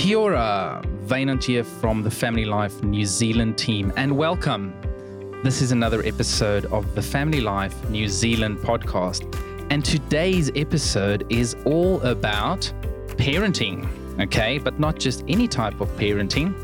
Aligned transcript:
Kia 0.00 0.16
ora, 0.16 0.82
from 1.62 2.02
the 2.02 2.10
Family 2.10 2.46
Life 2.46 2.82
New 2.82 3.04
Zealand 3.04 3.58
team, 3.58 3.92
and 3.98 4.16
welcome. 4.16 4.72
This 5.44 5.60
is 5.60 5.72
another 5.72 6.02
episode 6.06 6.64
of 6.72 6.94
the 6.94 7.02
Family 7.02 7.42
Life 7.42 7.86
New 7.90 8.08
Zealand 8.08 8.60
podcast. 8.60 9.30
And 9.68 9.84
today's 9.84 10.50
episode 10.56 11.26
is 11.28 11.54
all 11.66 12.00
about 12.00 12.72
parenting, 13.18 13.86
okay? 14.18 14.56
But 14.56 14.80
not 14.80 14.98
just 14.98 15.22
any 15.28 15.46
type 15.46 15.82
of 15.82 15.88
parenting. 15.98 16.54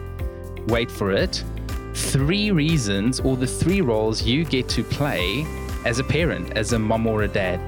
Wait 0.69 0.91
for 0.91 1.13
it. 1.13 1.45
Three 1.93 2.53
reasons 2.53 3.21
or 3.21 3.37
the 3.37 3.47
three 3.47 3.83
roles 3.83 4.23
you 4.23 4.47
get 4.47 4.67
to 4.71 4.83
play 4.83 5.45
as 5.85 5.99
a 5.99 6.05
parent, 6.05 6.57
as 6.57 6.73
a 6.73 6.79
mom 6.79 7.07
or 7.07 7.25
a 7.25 7.29
dad. 7.29 7.61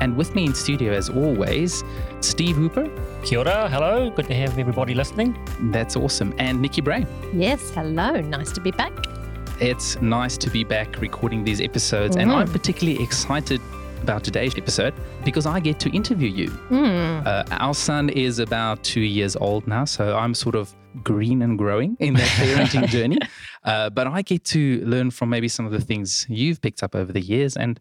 And 0.00 0.16
with 0.16 0.34
me 0.34 0.46
in 0.46 0.54
studio, 0.54 0.92
as 0.92 1.08
always, 1.08 1.84
Steve 2.20 2.56
Hooper. 2.56 2.90
Kia 3.24 3.38
ora, 3.38 3.68
hello, 3.68 4.10
good 4.10 4.26
to 4.26 4.34
have 4.34 4.58
everybody 4.58 4.94
listening. 4.94 5.36
That's 5.72 5.96
awesome. 5.96 6.34
And 6.38 6.60
Nikki 6.60 6.80
Bray. 6.80 7.06
Yes, 7.32 7.70
hello. 7.70 8.20
Nice 8.20 8.52
to 8.52 8.60
be 8.60 8.70
back. 8.70 8.92
It's 9.60 10.00
nice 10.02 10.36
to 10.38 10.50
be 10.50 10.64
back 10.64 11.00
recording 11.00 11.44
these 11.44 11.60
episodes, 11.60 12.16
and 12.16 12.30
I'm 12.32 12.50
particularly 12.50 13.02
excited 13.02 13.60
about 14.02 14.24
today's 14.24 14.58
episode 14.58 14.92
because 15.24 15.46
I 15.46 15.60
get 15.60 15.78
to 15.80 15.90
interview 15.90 16.28
you. 16.28 16.48
Uh, 16.76 17.44
our 17.52 17.72
son 17.72 18.10
is 18.10 18.40
about 18.40 18.82
two 18.82 19.00
years 19.00 19.36
old 19.36 19.66
now, 19.66 19.84
so 19.84 20.16
I'm 20.16 20.34
sort 20.34 20.56
of 20.56 20.74
green 21.02 21.40
and 21.42 21.56
growing 21.56 21.96
in 22.00 22.14
that 22.14 22.28
parenting 22.40 22.88
journey. 22.88 23.18
Uh, 23.62 23.90
but 23.90 24.06
I 24.08 24.22
get 24.22 24.44
to 24.46 24.84
learn 24.84 25.10
from 25.10 25.30
maybe 25.30 25.48
some 25.48 25.64
of 25.66 25.72
the 25.72 25.80
things 25.80 26.26
you've 26.28 26.60
picked 26.60 26.82
up 26.82 26.94
over 26.94 27.12
the 27.12 27.20
years, 27.20 27.56
and 27.56 27.78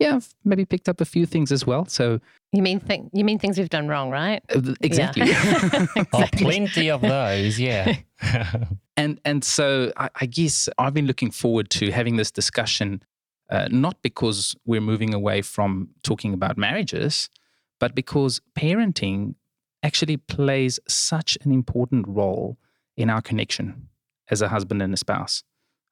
yeah, 0.00 0.16
I've 0.16 0.34
maybe 0.44 0.64
picked 0.64 0.88
up 0.88 1.00
a 1.00 1.04
few 1.04 1.26
things 1.26 1.52
as 1.52 1.66
well. 1.66 1.84
So 1.84 2.20
You 2.52 2.62
mean 2.62 2.80
thing? 2.80 3.10
You 3.12 3.24
mean 3.24 3.38
things 3.38 3.58
we've 3.58 3.68
done 3.68 3.86
wrong, 3.86 4.10
right? 4.10 4.42
uh, 4.48 4.60
th- 4.60 4.76
exactly. 4.82 5.30
Oh, 6.12 6.24
plenty 6.32 6.90
of 6.90 7.02
those, 7.02 7.60
yeah. 7.60 7.96
And 8.96 9.18
and 9.24 9.42
so 9.44 9.92
I, 9.96 10.10
I 10.20 10.26
guess 10.26 10.68
I've 10.76 10.92
been 10.92 11.06
looking 11.06 11.30
forward 11.30 11.70
to 11.70 11.90
having 11.90 12.16
this 12.16 12.30
discussion, 12.30 13.02
uh, 13.50 13.68
not 13.70 14.02
because 14.02 14.54
we're 14.66 14.82
moving 14.82 15.14
away 15.14 15.40
from 15.42 15.88
talking 16.02 16.34
about 16.34 16.58
marriages, 16.58 17.30
but 17.78 17.94
because 17.94 18.40
parenting 18.58 19.36
actually 19.82 20.18
plays 20.18 20.78
such 20.86 21.38
an 21.44 21.50
important 21.52 22.06
role 22.08 22.58
in 22.96 23.08
our 23.08 23.22
connection 23.22 23.88
as 24.28 24.42
a 24.42 24.48
husband 24.48 24.82
and 24.82 24.92
a 24.92 24.98
spouse, 24.98 25.44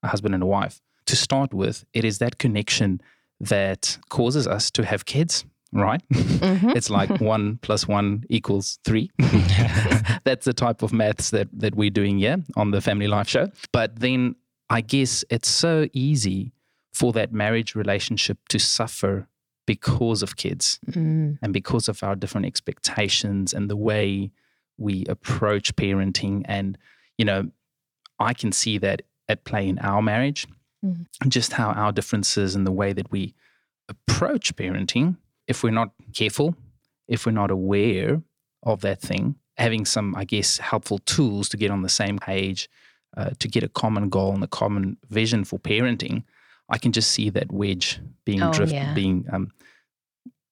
a 0.03 0.09
husband 0.09 0.35
and 0.35 0.43
a 0.43 0.47
wife. 0.47 0.81
To 1.07 1.17
start 1.17 1.55
with, 1.55 1.87
it 1.95 2.05
is 2.05 2.19
that 2.19 2.37
connection 2.37 3.01
that 3.41 3.99
causes 4.09 4.47
us 4.47 4.71
to 4.73 4.85
have 4.85 5.05
kids, 5.05 5.45
right? 5.73 6.03
it's 6.11 6.91
like 6.91 7.11
one 7.21 7.59
plus 7.63 7.87
one 7.87 8.25
equals 8.29 8.79
three. 8.85 9.11
That's 10.25 10.45
the 10.45 10.53
type 10.55 10.83
of 10.83 10.93
maths 10.93 11.31
that, 11.31 11.49
that 11.53 11.75
we're 11.75 11.91
doing 11.91 12.19
here 12.19 12.39
on 12.57 12.71
the 12.71 12.81
Family 12.81 13.07
Life 13.09 13.29
Show. 13.29 13.49
But 13.73 14.01
then 14.01 14.35
I 14.71 14.81
guess 14.81 15.25
it's 15.31 15.49
so 15.49 15.87
easy 15.93 16.53
for 16.93 17.13
that 17.13 17.33
marriage 17.33 17.75
relationship 17.75 18.39
to 18.49 18.59
suffer 18.59 19.29
because 19.67 20.23
of 20.23 20.37
kids 20.37 20.81
Mm. 20.91 21.39
and 21.43 21.53
because 21.53 21.89
of 21.89 22.03
our 22.03 22.17
different 22.17 22.47
expectations 22.47 23.53
and 23.53 23.69
the 23.71 23.77
way 23.77 24.31
we 24.79 25.05
approach 25.09 25.77
parenting. 25.77 26.43
And, 26.47 26.79
you 27.19 27.25
know, 27.25 27.51
I 28.19 28.33
can 28.35 28.51
see 28.53 28.79
that 28.79 29.03
at 29.29 29.45
play 29.45 29.69
in 29.69 29.79
our 29.81 30.01
marriage, 30.03 30.47
Mhm. 30.85 31.07
just 31.29 31.53
how 31.55 31.71
our 31.71 31.93
differences 31.93 32.55
and 32.55 32.67
the 32.67 32.73
way 32.73 32.93
that 32.93 33.11
we 33.11 33.35
approach 33.89 34.55
parenting, 34.57 35.17
if 35.47 35.63
we're 35.63 35.71
not 35.73 35.93
careful, 36.15 36.55
if 37.09 37.27
we're 37.27 37.33
not 37.33 37.51
aware 37.51 38.23
of 38.63 38.81
that 38.83 39.01
thing, 39.01 39.35
having 39.57 39.85
some, 39.85 40.15
I 40.15 40.25
guess, 40.25 40.59
helpful 40.59 40.99
tools 41.01 41.49
to 41.51 41.57
get 41.57 41.71
on 41.71 41.83
the 41.83 41.89
same 41.89 42.19
page, 42.19 42.69
uh, 43.17 43.31
to 43.39 43.49
get 43.49 43.63
a 43.63 43.69
common 43.69 44.09
goal 44.09 44.35
and 44.35 44.45
a 44.45 44.49
common 44.49 44.99
vision 45.09 45.45
for 45.45 45.59
parenting, 45.59 46.23
I 46.69 46.79
can 46.79 46.93
just 46.93 47.11
see 47.11 47.31
that 47.31 47.51
wedge 47.51 47.99
being 48.25 48.43
Oh, 48.43 48.53
drift, 48.53 48.73
yeah. 48.73 48.95
being 48.95 49.25
um, 49.33 49.51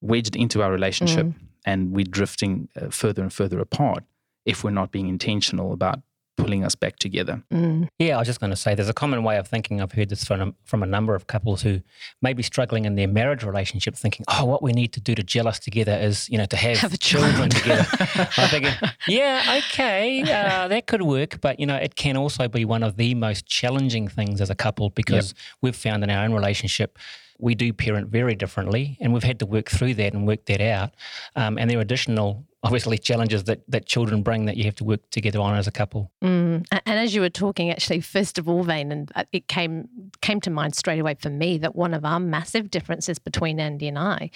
wedged 0.01 0.35
into 0.35 0.63
our 0.63 0.73
relationship, 0.73 1.27
and 1.65 1.93
we're 1.93 2.05
drifting 2.05 2.69
uh, 2.75 2.89
further 2.91 3.23
and 3.23 3.33
further 3.33 3.61
apart 3.61 4.03
if 4.45 4.65
we're 4.65 4.71
not 4.71 4.91
being 4.93 5.09
intentional 5.09 5.73
about 5.73 6.01
pulling 6.37 6.65
us 6.65 6.75
back 6.75 6.99
together. 6.99 7.43
Mm. 7.53 7.89
Yeah, 7.99 8.17
I 8.17 8.19
was 8.19 8.27
just 8.27 8.41
going 8.41 8.51
to 8.51 8.57
say 8.57 8.75
there's 8.75 8.89
a 8.89 8.95
common 8.95 9.23
way 9.25 9.37
of 9.37 9.49
thinking. 9.49 9.81
I've 9.81 9.93
heard 9.93 10.09
this 10.09 10.25
from 10.25 10.41
a, 10.41 10.55
from 10.65 10.83
a 10.83 10.87
number 10.87 11.15
of 11.15 11.27
couples 11.27 11.63
who 11.63 11.81
may 12.23 12.33
be 12.33 12.43
struggling 12.43 12.85
in 12.85 12.95
their 12.95 13.09
marriage 13.09 13.43
relationship, 13.43 13.97
thinking, 13.97 14.25
oh, 14.29 14.45
what 14.45 14.63
we 14.63 14.73
need 14.73 14.93
to 14.95 15.01
do 15.01 15.15
to 15.15 15.23
gel 15.23 15.49
us 15.49 15.59
together 15.59 15.93
is, 15.93 16.29
you 16.29 16.39
know, 16.39 16.47
to 16.47 16.57
have, 16.57 16.79
Have 16.79 16.95
a 16.95 16.99
children 16.99 17.51
together. 17.51 17.87
I'm 18.37 18.49
thinking, 18.49 18.73
yeah, 19.09 19.61
okay, 19.65 20.23
uh, 20.23 20.69
that 20.69 20.87
could 20.87 21.03
work. 21.03 21.41
But, 21.41 21.59
you 21.59 21.67
know, 21.67 21.77
it 21.77 21.97
can 21.97 22.17
also 22.17 22.49
be 22.49 22.65
one 22.65 22.83
of 22.83 22.97
the 22.97 23.15
most 23.15 23.47
challenging 23.47 24.09
things 24.09 24.41
as 24.41 24.51
a 24.51 24.55
couple 24.55 24.91
because 24.91 25.35
we've 25.63 25.77
found 25.77 26.05
in 26.05 26.11
our 26.11 26.25
own 26.25 26.33
relationship, 26.33 26.99
we 27.39 27.55
do 27.55 27.73
parent 27.73 28.09
very 28.09 28.35
differently 28.35 28.97
and 29.01 29.13
we've 29.13 29.23
had 29.23 29.39
to 29.41 29.47
work 29.47 29.69
through 29.69 29.95
that 29.95 30.15
and 30.15 30.27
work 30.27 30.45
that 30.47 30.61
out. 30.61 30.91
Um, 31.35 31.59
and 31.59 31.71
there 31.71 31.79
are 31.79 31.83
additional, 31.83 32.45
obviously, 32.63 32.99
challenges 32.99 33.45
that, 33.45 33.61
that 33.69 33.87
children 33.87 34.23
bring 34.23 34.47
that 34.47 34.57
you 34.57 34.65
have 34.65 34.75
to 34.77 34.85
work 34.85 35.09
together 35.11 35.41
on 35.41 35.55
as 35.55 35.67
a 35.67 35.71
couple. 35.71 36.11
Mm. 36.23 36.67
And 36.71 36.99
as 36.99 37.15
you 37.15 37.21
were 37.21 37.31
talking, 37.31 37.71
actually, 37.71 38.01
first 38.01 38.39
of 38.39 38.49
all, 38.49 38.63
Vane, 38.63 38.93
and 38.93 39.13
uh, 39.15 39.25
it 39.33 39.49
came 39.49 39.89
came 40.21 40.41
to 40.43 40.51
mind 40.51 40.75
straight 40.75 40.99
away 40.99 41.15
for 41.15 41.31
me 41.31 41.59
that 41.59 41.77
one 41.77 41.95
of 41.95 42.05
our 42.05 42.21
massive 42.21 42.71
differences 42.71 43.19
between 43.19 43.61
Andy 43.61 43.89
and 43.89 43.99
I 43.99 44.31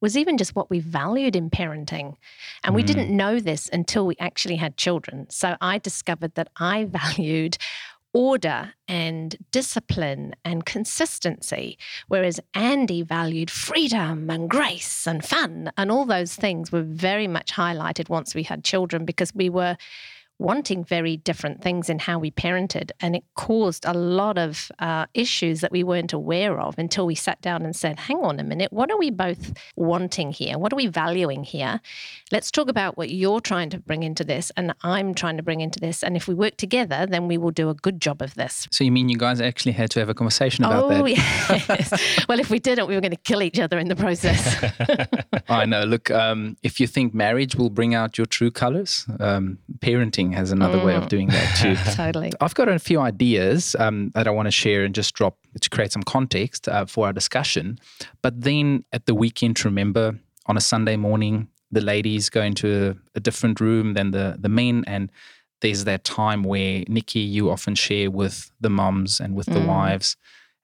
was 0.00 0.16
even 0.16 0.36
just 0.36 0.54
what 0.54 0.68
we 0.68 0.78
valued 0.78 1.34
in 1.34 1.48
parenting, 1.50 2.16
and 2.62 2.74
we 2.74 2.82
didn't 2.82 3.14
know 3.14 3.40
this 3.40 3.68
until 3.72 4.06
we 4.06 4.14
actually 4.20 4.56
had 4.56 4.76
children. 4.76 5.26
So 5.30 5.56
I 5.60 5.78
discovered 5.78 6.34
that 6.34 6.48
I 6.56 6.84
valued 7.16 7.56
order 8.16 8.72
and 8.88 9.36
discipline 9.52 10.34
and 10.42 10.64
consistency, 10.64 11.76
whereas 12.08 12.40
Andy 12.54 13.02
valued 13.02 13.50
freedom 13.50 14.30
and 14.30 14.48
grace 14.48 15.06
and 15.06 15.22
fun. 15.22 15.70
And 15.76 15.90
all 15.90 16.06
those 16.06 16.34
things 16.34 16.72
were 16.72 16.80
very 16.80 17.28
much 17.28 17.52
highlighted 17.52 18.08
once 18.08 18.34
we 18.34 18.42
had 18.42 18.64
children 18.64 19.04
because 19.04 19.34
we 19.34 19.50
were 19.50 19.76
wanting 20.38 20.84
very 20.84 21.16
different 21.16 21.62
things 21.62 21.88
in 21.88 21.98
how 21.98 22.18
we 22.18 22.30
parented. 22.30 22.90
And 23.00 23.16
it 23.16 23.24
caused 23.34 23.84
a 23.84 23.94
lot 23.94 24.36
of 24.38 24.70
uh, 24.78 25.06
issues 25.14 25.60
that 25.62 25.72
we 25.72 25.82
weren't 25.82 26.12
aware 26.12 26.60
of 26.60 26.78
until 26.78 27.06
we 27.06 27.14
sat 27.14 27.40
down 27.40 27.62
and 27.62 27.74
said, 27.74 27.98
hang 27.98 28.18
on 28.18 28.38
a 28.38 28.44
minute, 28.44 28.72
what 28.72 28.90
are 28.90 28.98
we 28.98 29.10
both 29.10 29.52
wanting 29.76 30.32
here? 30.32 30.58
What 30.58 30.72
are 30.72 30.76
we 30.76 30.86
valuing 30.88 31.44
here? 31.44 31.80
Let's 32.30 32.50
talk 32.50 32.68
about 32.68 32.98
what 32.98 33.10
you're 33.10 33.40
trying 33.40 33.70
to 33.70 33.78
bring 33.78 34.02
into 34.02 34.24
this 34.24 34.52
and 34.56 34.74
I'm 34.82 35.14
trying 35.14 35.38
to 35.38 35.42
bring 35.42 35.60
into 35.60 35.80
this. 35.80 36.02
And 36.02 36.16
if 36.16 36.28
we 36.28 36.34
work 36.34 36.56
together, 36.56 37.06
then 37.08 37.28
we 37.28 37.38
will 37.38 37.50
do 37.50 37.70
a 37.70 37.74
good 37.74 38.00
job 38.00 38.20
of 38.20 38.34
this. 38.34 38.68
So 38.70 38.84
you 38.84 38.92
mean 38.92 39.08
you 39.08 39.18
guys 39.18 39.40
actually 39.40 39.72
had 39.72 39.90
to 39.92 40.00
have 40.00 40.08
a 40.08 40.14
conversation 40.14 40.64
about 40.64 40.84
oh, 40.84 40.88
that? 40.88 41.02
Oh, 41.02 41.06
yes. 41.06 42.24
well, 42.28 42.38
if 42.38 42.50
we 42.50 42.58
didn't, 42.58 42.86
we 42.88 42.94
were 42.94 43.00
going 43.00 43.10
to 43.12 43.16
kill 43.16 43.42
each 43.42 43.58
other 43.58 43.78
in 43.78 43.88
the 43.88 43.96
process. 43.96 44.64
I 45.48 45.64
know. 45.64 45.84
Look, 45.84 46.10
um, 46.10 46.56
if 46.62 46.80
you 46.80 46.86
think 46.86 47.14
marriage 47.14 47.54
will 47.54 47.70
bring 47.70 47.94
out 47.94 48.18
your 48.18 48.26
true 48.26 48.50
colors, 48.50 49.06
um, 49.20 49.58
parenting 49.78 50.25
has 50.32 50.50
another 50.52 50.82
way 50.84 50.94
of 50.94 51.08
doing 51.08 51.28
that 51.28 51.54
too. 51.56 51.76
totally. 51.94 52.32
I've 52.40 52.54
got 52.54 52.68
a 52.68 52.78
few 52.78 53.00
ideas 53.00 53.76
um, 53.78 54.10
that 54.14 54.26
I 54.26 54.30
want 54.30 54.46
to 54.46 54.50
share 54.52 54.84
and 54.84 54.94
just 54.94 55.14
drop 55.14 55.38
to 55.60 55.70
create 55.70 55.92
some 55.92 56.02
context 56.02 56.68
uh, 56.68 56.86
for 56.86 57.06
our 57.06 57.12
discussion. 57.12 57.78
But 58.22 58.40
then 58.42 58.84
at 58.92 59.06
the 59.06 59.14
weekend, 59.14 59.64
remember, 59.64 60.18
on 60.46 60.56
a 60.56 60.60
Sunday 60.60 60.96
morning, 60.96 61.48
the 61.72 61.80
ladies 61.80 62.30
go 62.30 62.42
into 62.42 62.96
a, 63.14 63.18
a 63.18 63.20
different 63.20 63.60
room 63.60 63.94
than 63.94 64.12
the, 64.12 64.36
the 64.38 64.48
men. 64.48 64.84
And 64.86 65.10
there's 65.60 65.84
that 65.84 66.04
time 66.04 66.42
where, 66.44 66.84
Nikki, 66.88 67.20
you 67.20 67.50
often 67.50 67.74
share 67.74 68.10
with 68.10 68.50
the 68.60 68.70
moms 68.70 69.20
and 69.20 69.34
with 69.34 69.46
the 69.46 69.60
Mm. 69.60 69.66
wives. 69.66 70.16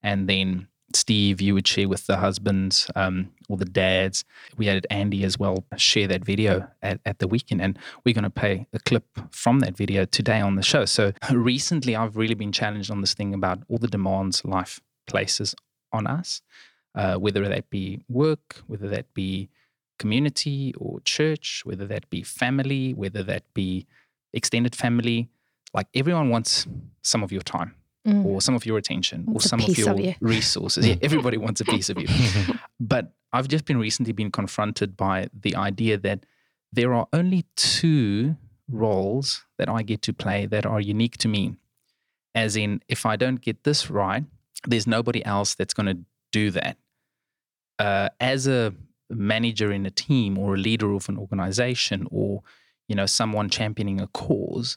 And 0.03 0.29
then 0.29 0.69
Steve, 0.97 1.41
you 1.41 1.55
would 1.55 1.67
share 1.67 1.89
with 1.89 2.07
the 2.07 2.17
husbands 2.17 2.91
um, 2.97 3.31
or 3.49 3.57
the 3.57 3.65
dads. 3.65 4.25
We 4.57 4.67
had 4.67 4.87
Andy 4.91 5.25
as 5.25 5.39
well 5.39 5.65
share 5.77 6.07
that 6.09 6.25
video 6.25 6.69
at, 6.83 7.01
at 7.05 7.19
the 7.19 7.29
weekend. 7.29 7.61
And 7.61 7.79
we're 8.05 8.15
going 8.15 8.25
to 8.25 8.31
play 8.31 8.67
a 8.73 8.79
clip 8.79 9.05
from 9.31 9.61
that 9.61 9.77
video 9.77 10.05
today 10.05 10.41
on 10.41 10.57
the 10.57 10.63
show. 10.63 10.85
So 10.85 11.13
recently, 11.33 11.97
I've 11.97 12.17
really 12.17 12.35
been 12.35 12.53
challenged 12.53 12.91
on 12.91 13.01
this 13.01 13.15
thing 13.15 13.35
about 13.35 13.61
all 13.69 13.79
the 13.79 13.89
demands 13.89 14.45
life 14.45 14.81
places 15.07 15.55
on 15.93 16.07
us, 16.07 16.43
uh, 16.95 17.17
whether 17.17 17.47
that 17.49 17.71
be 17.71 18.01
work, 18.09 18.63
whether 18.67 18.89
that 18.89 19.13
be 19.15 19.49
community 19.99 20.75
or 20.79 21.01
church, 21.01 21.63
whether 21.65 21.87
that 21.87 22.09
be 22.11 22.23
family, 22.23 22.95
whether 22.95 23.23
that 23.23 23.45
be 23.55 23.87
extended 24.33 24.75
family. 24.75 25.29
Like 25.75 25.87
everyone 25.95 26.29
wants 26.29 26.67
some 27.03 27.23
of 27.23 27.33
your 27.33 27.43
time 27.43 27.75
Mm. 28.07 28.25
or 28.25 28.41
some 28.41 28.57
of 28.57 28.67
your 28.67 28.79
attention 28.79 29.25
or 29.29 29.35
Wants 29.35 29.49
some 29.49 29.61
of 29.61 29.79
your 29.79 29.91
of 29.91 30.01
you. 30.01 30.15
resources. 30.21 30.85
Yeah, 30.87 30.97
everybody 31.03 31.37
wants 31.37 31.61
a 31.61 31.65
piece 31.65 31.89
of 31.89 31.99
you. 32.01 32.09
But 32.81 33.13
I've 33.33 33.47
just 33.47 33.65
been 33.65 33.79
recently 33.79 34.13
been 34.13 34.33
confronted 34.33 34.97
by 34.97 35.29
the 35.33 35.55
idea 35.55 35.99
that 35.99 36.27
there 36.73 36.93
are 36.95 37.07
only 37.13 37.45
two 37.55 38.37
roles 38.69 39.45
that 39.59 39.69
I 39.69 39.83
get 39.83 40.03
to 40.03 40.13
play 40.13 40.47
that 40.47 40.67
are 40.67 40.81
unique 40.81 41.17
to 41.19 41.29
me. 41.29 41.55
As 42.35 42.57
in, 42.57 42.83
if 42.89 43.07
I 43.07 43.15
don't 43.17 43.41
get 43.41 43.63
this 43.63 43.89
right, 43.91 44.25
there's 44.67 44.87
nobody 44.87 45.25
else 45.25 45.55
that's 45.55 45.75
going 45.75 45.87
to 45.87 45.99
do 46.33 46.51
that. 46.51 46.77
Uh, 47.79 48.09
as 48.19 48.49
a 48.49 48.75
manager 49.11 49.71
in 49.71 49.87
a 49.87 49.91
team 49.91 50.39
or 50.39 50.55
a 50.55 50.59
leader 50.59 50.93
of 50.93 51.09
an 51.09 51.19
organization 51.19 52.09
or 52.11 52.43
you 52.89 52.97
know, 52.97 53.07
someone 53.07 53.49
championing 53.49 54.01
a 54.01 54.07
cause, 54.09 54.77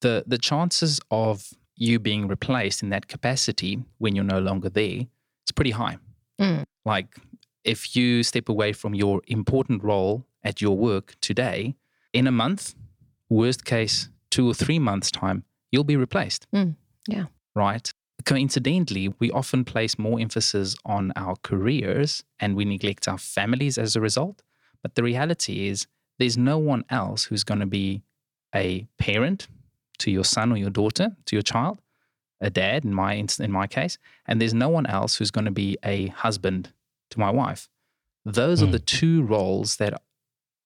the 0.00 0.24
the 0.26 0.38
chances 0.38 1.00
of 1.10 1.50
you 1.76 1.98
being 1.98 2.28
replaced 2.28 2.82
in 2.82 2.90
that 2.90 3.08
capacity 3.08 3.82
when 3.98 4.14
you're 4.14 4.24
no 4.24 4.38
longer 4.38 4.68
there, 4.68 5.06
it's 5.42 5.52
pretty 5.52 5.72
high. 5.72 5.98
Mm. 6.40 6.64
Like 6.84 7.16
if 7.64 7.96
you 7.96 8.22
step 8.22 8.48
away 8.48 8.72
from 8.72 8.94
your 8.94 9.22
important 9.26 9.82
role 9.82 10.26
at 10.42 10.60
your 10.60 10.76
work 10.76 11.14
today, 11.20 11.74
in 12.12 12.26
a 12.26 12.32
month, 12.32 12.74
worst 13.28 13.64
case, 13.64 14.08
two 14.30 14.48
or 14.48 14.54
three 14.54 14.78
months' 14.78 15.10
time, 15.10 15.44
you'll 15.72 15.84
be 15.84 15.96
replaced. 15.96 16.46
Mm. 16.54 16.76
Yeah. 17.08 17.24
Right. 17.54 17.90
Coincidentally, 18.24 19.12
we 19.18 19.30
often 19.30 19.64
place 19.64 19.98
more 19.98 20.20
emphasis 20.20 20.76
on 20.84 21.12
our 21.16 21.36
careers 21.42 22.24
and 22.38 22.56
we 22.56 22.64
neglect 22.64 23.08
our 23.08 23.18
families 23.18 23.76
as 23.76 23.96
a 23.96 24.00
result. 24.00 24.42
But 24.82 24.94
the 24.94 25.02
reality 25.02 25.68
is, 25.68 25.86
there's 26.18 26.38
no 26.38 26.58
one 26.58 26.84
else 26.90 27.24
who's 27.24 27.44
going 27.44 27.60
to 27.60 27.66
be 27.66 28.02
a 28.54 28.86
parent 28.98 29.48
to 29.98 30.10
your 30.10 30.24
son 30.24 30.52
or 30.52 30.56
your 30.56 30.70
daughter, 30.70 31.16
to 31.26 31.36
your 31.36 31.42
child, 31.42 31.80
a 32.40 32.50
dad 32.50 32.84
in 32.84 32.94
my 32.94 33.14
in 33.14 33.52
my 33.52 33.66
case, 33.66 33.98
and 34.26 34.40
there's 34.40 34.54
no 34.54 34.68
one 34.68 34.86
else 34.86 35.16
who's 35.16 35.30
going 35.30 35.44
to 35.46 35.50
be 35.50 35.76
a 35.84 36.08
husband 36.08 36.72
to 37.10 37.20
my 37.20 37.30
wife. 37.30 37.68
Those 38.24 38.60
mm. 38.60 38.68
are 38.68 38.72
the 38.72 38.78
two 38.78 39.22
roles 39.22 39.76
that 39.76 40.00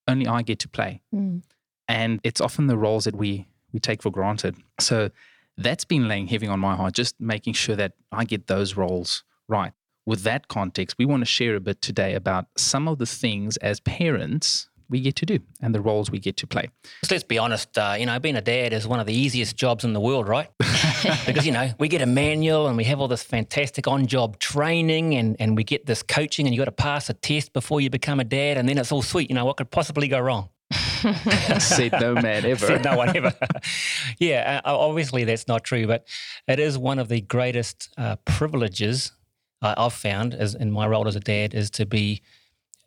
only 0.06 0.26
I 0.26 0.42
get 0.42 0.58
to 0.60 0.68
play. 0.68 1.02
Mm. 1.14 1.42
And 1.86 2.20
it's 2.24 2.40
often 2.40 2.66
the 2.66 2.76
roles 2.76 3.04
that 3.04 3.14
we 3.14 3.46
we 3.72 3.80
take 3.80 4.02
for 4.02 4.10
granted. 4.10 4.56
So 4.80 5.10
that's 5.56 5.84
been 5.84 6.08
laying 6.08 6.28
heavy 6.28 6.46
on 6.46 6.60
my 6.60 6.74
heart, 6.76 6.94
just 6.94 7.20
making 7.20 7.54
sure 7.54 7.76
that 7.76 7.92
I 8.12 8.24
get 8.24 8.46
those 8.46 8.76
roles 8.76 9.24
right. 9.48 9.72
With 10.06 10.22
that 10.22 10.48
context, 10.48 10.96
we 10.98 11.04
want 11.04 11.20
to 11.20 11.26
share 11.26 11.54
a 11.54 11.60
bit 11.60 11.82
today 11.82 12.14
about 12.14 12.46
some 12.56 12.88
of 12.88 12.98
the 12.98 13.06
things 13.06 13.58
as 13.58 13.80
parents 13.80 14.68
we 14.90 15.00
get 15.00 15.16
to 15.16 15.26
do 15.26 15.38
and 15.60 15.74
the 15.74 15.80
roles 15.80 16.10
we 16.10 16.18
get 16.18 16.36
to 16.38 16.46
play. 16.46 16.68
So 17.04 17.14
let's 17.14 17.24
be 17.24 17.38
honest, 17.38 17.76
uh, 17.76 17.96
you 17.98 18.06
know, 18.06 18.18
being 18.18 18.36
a 18.36 18.40
dad 18.40 18.72
is 18.72 18.86
one 18.86 19.00
of 19.00 19.06
the 19.06 19.14
easiest 19.14 19.56
jobs 19.56 19.84
in 19.84 19.92
the 19.92 20.00
world, 20.00 20.28
right? 20.28 20.48
because, 21.26 21.46
you 21.46 21.52
know, 21.52 21.70
we 21.78 21.88
get 21.88 22.02
a 22.02 22.06
manual 22.06 22.68
and 22.68 22.76
we 22.76 22.84
have 22.84 23.00
all 23.00 23.08
this 23.08 23.22
fantastic 23.22 23.86
on 23.86 24.06
job 24.06 24.38
training 24.38 25.14
and, 25.14 25.36
and 25.38 25.56
we 25.56 25.64
get 25.64 25.86
this 25.86 26.02
coaching 26.02 26.46
and 26.46 26.54
you 26.54 26.60
got 26.60 26.66
to 26.66 26.72
pass 26.72 27.10
a 27.10 27.14
test 27.14 27.52
before 27.52 27.80
you 27.80 27.90
become 27.90 28.20
a 28.20 28.24
dad 28.24 28.56
and 28.56 28.68
then 28.68 28.78
it's 28.78 28.92
all 28.92 29.02
sweet. 29.02 29.28
You 29.30 29.34
know, 29.34 29.44
what 29.44 29.56
could 29.56 29.70
possibly 29.70 30.08
go 30.08 30.20
wrong? 30.20 30.48
Said 31.60 31.92
no 31.92 32.14
man 32.14 32.44
ever. 32.44 32.66
Said 32.66 32.84
no 32.84 32.96
one 32.96 33.16
ever. 33.16 33.32
yeah, 34.18 34.60
uh, 34.64 34.76
obviously 34.76 35.24
that's 35.24 35.48
not 35.48 35.64
true, 35.64 35.86
but 35.86 36.06
it 36.46 36.58
is 36.58 36.76
one 36.76 36.98
of 36.98 37.08
the 37.08 37.20
greatest 37.20 37.88
uh, 37.96 38.16
privileges 38.24 39.12
I've 39.60 39.92
found 39.92 40.34
as 40.34 40.54
in 40.54 40.70
my 40.70 40.86
role 40.86 41.08
as 41.08 41.16
a 41.16 41.20
dad 41.20 41.52
is 41.52 41.70
to 41.70 41.86
be 41.86 42.22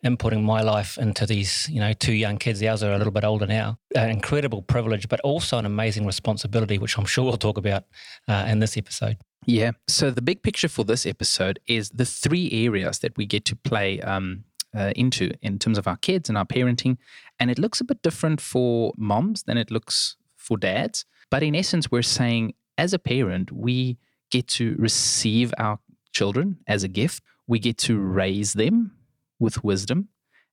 inputting 0.05 0.43
my 0.43 0.61
life 0.61 0.97
into 0.97 1.25
these, 1.25 1.69
you 1.69 1.79
know, 1.79 1.93
two 1.93 2.13
young 2.13 2.37
kids. 2.37 2.59
The 2.59 2.67
others 2.67 2.83
are 2.83 2.93
a 2.93 2.97
little 2.97 3.13
bit 3.13 3.23
older 3.23 3.45
now. 3.45 3.77
An 3.95 4.09
incredible 4.09 4.61
privilege, 4.61 5.07
but 5.07 5.19
also 5.21 5.57
an 5.57 5.65
amazing 5.65 6.05
responsibility, 6.05 6.77
which 6.77 6.97
I'm 6.97 7.05
sure 7.05 7.25
we'll 7.25 7.37
talk 7.37 7.57
about 7.57 7.83
uh, 8.27 8.45
in 8.47 8.59
this 8.59 8.77
episode. 8.77 9.17
Yeah. 9.45 9.71
So 9.87 10.11
the 10.11 10.21
big 10.21 10.43
picture 10.43 10.67
for 10.67 10.83
this 10.83 11.05
episode 11.05 11.59
is 11.67 11.89
the 11.89 12.05
three 12.05 12.49
areas 12.51 12.99
that 12.99 13.15
we 13.17 13.25
get 13.25 13.45
to 13.45 13.55
play 13.55 13.99
um, 14.01 14.43
uh, 14.75 14.91
into 14.95 15.31
in 15.41 15.59
terms 15.59 15.77
of 15.77 15.87
our 15.87 15.97
kids 15.97 16.29
and 16.29 16.37
our 16.37 16.45
parenting, 16.45 16.97
and 17.39 17.51
it 17.51 17.59
looks 17.59 17.81
a 17.81 17.83
bit 17.83 18.01
different 18.01 18.41
for 18.41 18.93
moms 18.97 19.43
than 19.43 19.57
it 19.57 19.71
looks 19.71 20.15
for 20.35 20.57
dads. 20.57 21.05
But 21.29 21.43
in 21.43 21.55
essence, 21.55 21.91
we're 21.91 22.01
saying 22.01 22.53
as 22.77 22.93
a 22.93 22.99
parent, 22.99 23.51
we 23.51 23.97
get 24.31 24.47
to 24.47 24.75
receive 24.77 25.53
our 25.57 25.79
children 26.13 26.57
as 26.67 26.83
a 26.83 26.87
gift. 26.87 27.23
We 27.47 27.59
get 27.59 27.77
to 27.79 27.99
raise 27.99 28.53
them 28.53 28.91
with 29.41 29.63
wisdom 29.63 30.07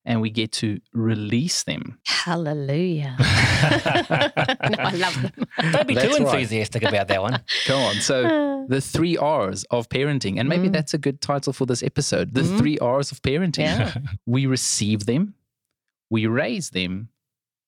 and 0.05 0.23
we 0.23 0.31
get 0.31 0.51
to 0.51 0.81
release 0.95 1.65
them. 1.65 1.99
Hallelujah. 2.07 3.15
no, 3.21 3.27
I 4.79 4.93
love 4.97 5.23
them. 5.23 5.47
Don't 5.71 5.87
be 5.87 5.95
that's 5.95 6.17
too 6.17 6.25
enthusiastic 6.25 6.83
right. 6.83 6.95
about 6.95 7.09
that 7.09 7.21
one. 7.21 7.43
Go 7.69 7.77
on. 7.77 7.95
So, 7.97 8.67
the 8.69 8.81
three 8.81 9.19
R's 9.19 9.65
of 9.71 9.89
parenting, 9.91 10.41
and 10.41 10.49
maybe 10.49 10.69
mm. 10.69 10.73
that's 10.73 10.95
a 10.95 10.99
good 10.99 11.21
title 11.21 11.53
for 11.53 11.67
this 11.67 11.83
episode 11.83 12.35
the 12.35 12.41
mm. 12.41 12.59
three 12.59 12.79
R's 12.79 13.13
of 13.13 13.21
parenting. 13.23 13.65
Yeah. 13.65 13.93
we 14.25 14.47
receive 14.47 15.05
them, 15.05 15.35
we 16.11 16.27
raise 16.27 16.71
them, 16.71 17.11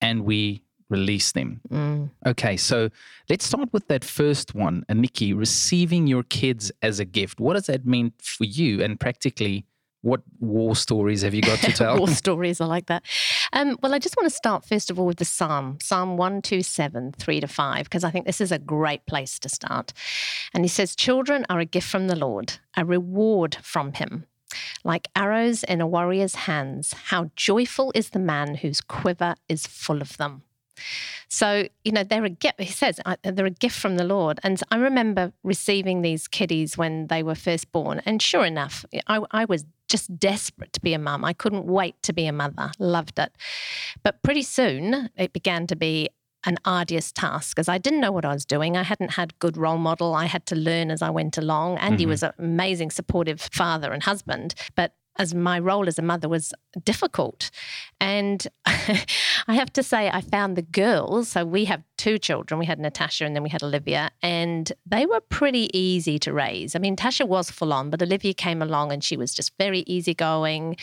and 0.01 0.25
we 0.25 0.63
release 0.89 1.33
them. 1.33 1.61
Mm. 1.71 2.11
Okay, 2.27 2.57
so 2.57 2.89
let's 3.29 3.45
start 3.45 3.73
with 3.73 3.87
that 3.89 4.05
first 4.05 4.55
one, 4.55 4.85
Nikki, 4.89 5.33
receiving 5.35 6.07
your 6.07 6.23
kids 6.23 6.73
as 6.83 7.01
a 7.01 7.05
gift. 7.05 7.39
What 7.39 7.55
does 7.55 7.67
that 7.67 7.87
mean 7.87 8.13
for 8.19 8.45
you 8.45 8.83
and 8.83 8.99
practically? 8.99 9.67
What 10.03 10.23
war 10.39 10.75
stories 10.75 11.23
have 11.23 11.35
you 11.35 11.43
got 11.43 11.59
to 11.61 11.73
tell? 11.75 11.99
war 11.99 12.09
stories, 12.09 12.61
I 12.61 12.65
like 12.67 12.87
that. 12.87 13.05
Um, 13.53 13.77
well, 13.83 13.95
I 13.95 13.99
just 13.99 14.17
want 14.17 14.29
to 14.29 14.35
start 14.35 14.65
first 14.65 14.91
of 14.91 14.99
all 14.99 15.07
with 15.07 15.19
the 15.19 15.25
Psalm, 15.25 15.79
Psalm 15.83 16.17
127, 16.17 17.13
3 17.13 17.41
to 17.41 17.47
5, 17.47 17.85
because 17.85 18.05
I 18.05 18.11
think 18.11 18.27
this 18.27 18.41
is 18.41 18.53
a 18.53 18.59
great 18.59 19.05
place 19.07 19.39
to 19.41 19.49
start. 19.49 19.93
And 20.55 20.65
he 20.65 20.69
says, 20.69 20.97
Children 20.97 21.45
are 21.51 21.61
a 21.61 21.65
gift 21.65 21.89
from 21.89 22.09
the 22.09 22.17
Lord, 22.17 22.55
a 22.77 22.85
reward 22.85 23.57
from 23.63 23.93
him. 23.93 24.27
Like 24.83 25.09
arrows 25.15 25.63
in 25.65 25.81
a 25.81 25.87
warrior's 25.87 26.35
hands, 26.35 26.95
how 27.07 27.31
joyful 27.37 27.93
is 27.95 28.11
the 28.11 28.19
man 28.19 28.57
whose 28.57 28.81
quiver 28.81 29.35
is 29.49 29.67
full 29.67 30.01
of 30.01 30.17
them. 30.17 30.43
So, 31.29 31.69
you 31.85 31.93
know, 31.93 32.03
they're 32.03 32.25
a 32.25 32.31
gift. 32.31 32.61
He 32.61 32.73
says 32.73 32.99
they're 33.23 33.47
a 33.47 33.51
gift 33.51 33.79
from 33.79 33.97
the 33.97 34.05
Lord. 34.05 34.41
And 34.43 34.61
I 34.71 34.77
remember 34.77 35.33
receiving 35.45 36.03
these 36.03 36.27
kiddies 36.27 36.77
when 36.77 37.07
they 37.09 37.23
were 37.23 37.35
first 37.35 37.71
born. 37.71 38.01
And 38.05 38.21
sure 38.21 38.45
enough, 38.45 38.85
I, 39.07 39.21
I 39.31 39.45
was 39.45 39.65
just 39.91 40.19
desperate 40.19 40.73
to 40.73 40.81
be 40.81 40.95
a 40.95 40.99
mum. 40.99 41.25
I 41.25 41.33
couldn't 41.33 41.67
wait 41.67 42.01
to 42.05 42.13
be 42.13 42.27
a 42.27 42.33
mother, 42.33 42.71
loved 42.79 43.19
it. 43.19 43.33
But 44.03 44.23
pretty 44.23 44.43
soon 44.43 45.11
it 45.17 45.33
began 45.33 45.67
to 45.67 45.77
be 45.77 46.09
an 46.45 46.57
arduous 46.65 47.13
task 47.13 47.55
because 47.55 47.69
I 47.69 47.79
didn't 47.79 48.01
know 48.01 48.13
what 48.13 48.25
I 48.25 48.33
was 48.33 48.47
doing. 48.47 48.77
I 48.77 48.83
hadn't 48.83 49.13
had 49.13 49.39
good 49.41 49.57
role 49.57 49.77
model. 49.77 50.15
I 50.15 50.25
had 50.25 50.47
to 50.47 50.57
learn 50.57 50.91
as 50.91 51.03
I 51.03 51.11
went 51.11 51.37
along. 51.37 51.79
Andy 51.79 52.05
mm-hmm. 52.05 52.11
was 52.11 52.23
an 52.23 52.33
amazing 52.39 52.91
supportive 52.91 53.41
father 53.53 53.93
and 53.93 54.03
husband, 54.03 54.55
but 54.75 54.95
as 55.21 55.35
my 55.35 55.59
role 55.59 55.87
as 55.87 55.99
a 55.99 56.03
mother 56.03 56.31
was 56.31 56.55
difficult. 56.83 57.51
And 58.01 58.47
I 58.65 59.55
have 59.55 59.71
to 59.75 59.83
say, 59.83 60.09
I 60.09 60.23
found 60.23 60.57
the 60.57 60.63
girls, 60.63 61.29
so 61.29 61.45
we 61.45 61.67
have 61.67 61.83
two 61.99 62.19
children. 62.19 62.59
We 62.59 62.65
had 62.65 62.79
Natasha 62.79 63.27
and 63.27 63.37
then 63.37 63.43
we 63.43 63.51
had 63.51 63.63
Olivia, 63.63 64.11
and 64.23 64.73
they 64.87 65.05
were 65.05 65.21
pretty 65.21 65.69
easy 65.79 66.19
to 66.21 66.33
raise. 66.33 66.75
I 66.75 66.79
mean, 66.79 66.97
Tasha 66.97 67.29
was 67.29 67.51
full 67.51 67.75
on, 67.75 67.91
but 67.91 68.01
Olivia 68.01 68.33
came 68.33 68.63
along 68.63 68.93
and 68.93 69.05
she 69.05 69.19
was 69.19 69.35
just 69.35 69.53
very 69.59 69.81
easygoing, 69.81 70.77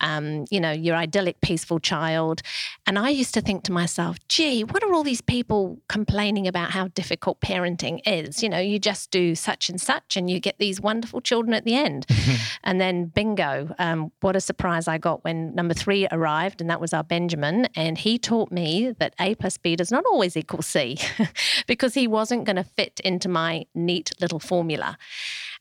um, 0.00 0.44
you 0.52 0.60
know, 0.60 0.70
your 0.70 0.94
idyllic, 0.94 1.40
peaceful 1.40 1.80
child. 1.80 2.40
And 2.86 2.96
I 2.96 3.08
used 3.08 3.34
to 3.34 3.40
think 3.40 3.64
to 3.64 3.72
myself, 3.72 4.16
gee, 4.28 4.62
what 4.62 4.84
are 4.84 4.92
all 4.92 5.02
these 5.02 5.20
people 5.20 5.80
complaining 5.88 6.46
about 6.46 6.70
how 6.70 6.86
difficult 6.88 7.40
parenting 7.40 8.00
is? 8.06 8.44
You 8.44 8.48
know, 8.48 8.60
you 8.60 8.78
just 8.78 9.10
do 9.10 9.34
such 9.34 9.68
and 9.68 9.80
such 9.80 10.16
and 10.16 10.30
you 10.30 10.38
get 10.38 10.58
these 10.58 10.80
wonderful 10.80 11.20
children 11.20 11.54
at 11.54 11.64
the 11.64 11.74
end. 11.74 12.06
and 12.62 12.80
then 12.80 13.06
bingo, 13.06 13.71
um, 13.78 14.12
what 14.20 14.36
a 14.36 14.40
surprise 14.40 14.88
I 14.88 14.98
got 14.98 15.24
when 15.24 15.54
number 15.54 15.74
three 15.74 16.06
arrived, 16.10 16.60
and 16.60 16.70
that 16.70 16.80
was 16.80 16.92
our 16.92 17.04
Benjamin. 17.04 17.66
And 17.74 17.98
he 17.98 18.18
taught 18.18 18.50
me 18.52 18.94
that 18.98 19.14
A 19.20 19.34
plus 19.34 19.56
B 19.56 19.76
does 19.76 19.90
not 19.90 20.04
always 20.06 20.36
equal 20.36 20.62
C 20.62 20.98
because 21.66 21.94
he 21.94 22.06
wasn't 22.06 22.44
going 22.44 22.56
to 22.56 22.64
fit 22.64 23.00
into 23.04 23.28
my 23.28 23.66
neat 23.74 24.12
little 24.20 24.40
formula. 24.40 24.96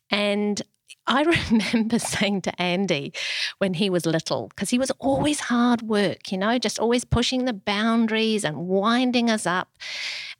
And 0.09 0.61
I 1.07 1.23
remember 1.51 1.99
saying 1.99 2.41
to 2.43 2.61
Andy 2.61 3.13
when 3.57 3.73
he 3.75 3.89
was 3.89 4.05
little, 4.05 4.47
because 4.49 4.69
he 4.69 4.79
was 4.79 4.91
always 4.99 5.39
hard 5.41 5.81
work, 5.81 6.31
you 6.31 6.37
know, 6.37 6.57
just 6.57 6.79
always 6.79 7.05
pushing 7.05 7.45
the 7.45 7.53
boundaries 7.53 8.43
and 8.43 8.67
winding 8.67 9.29
us 9.29 9.45
up. 9.45 9.69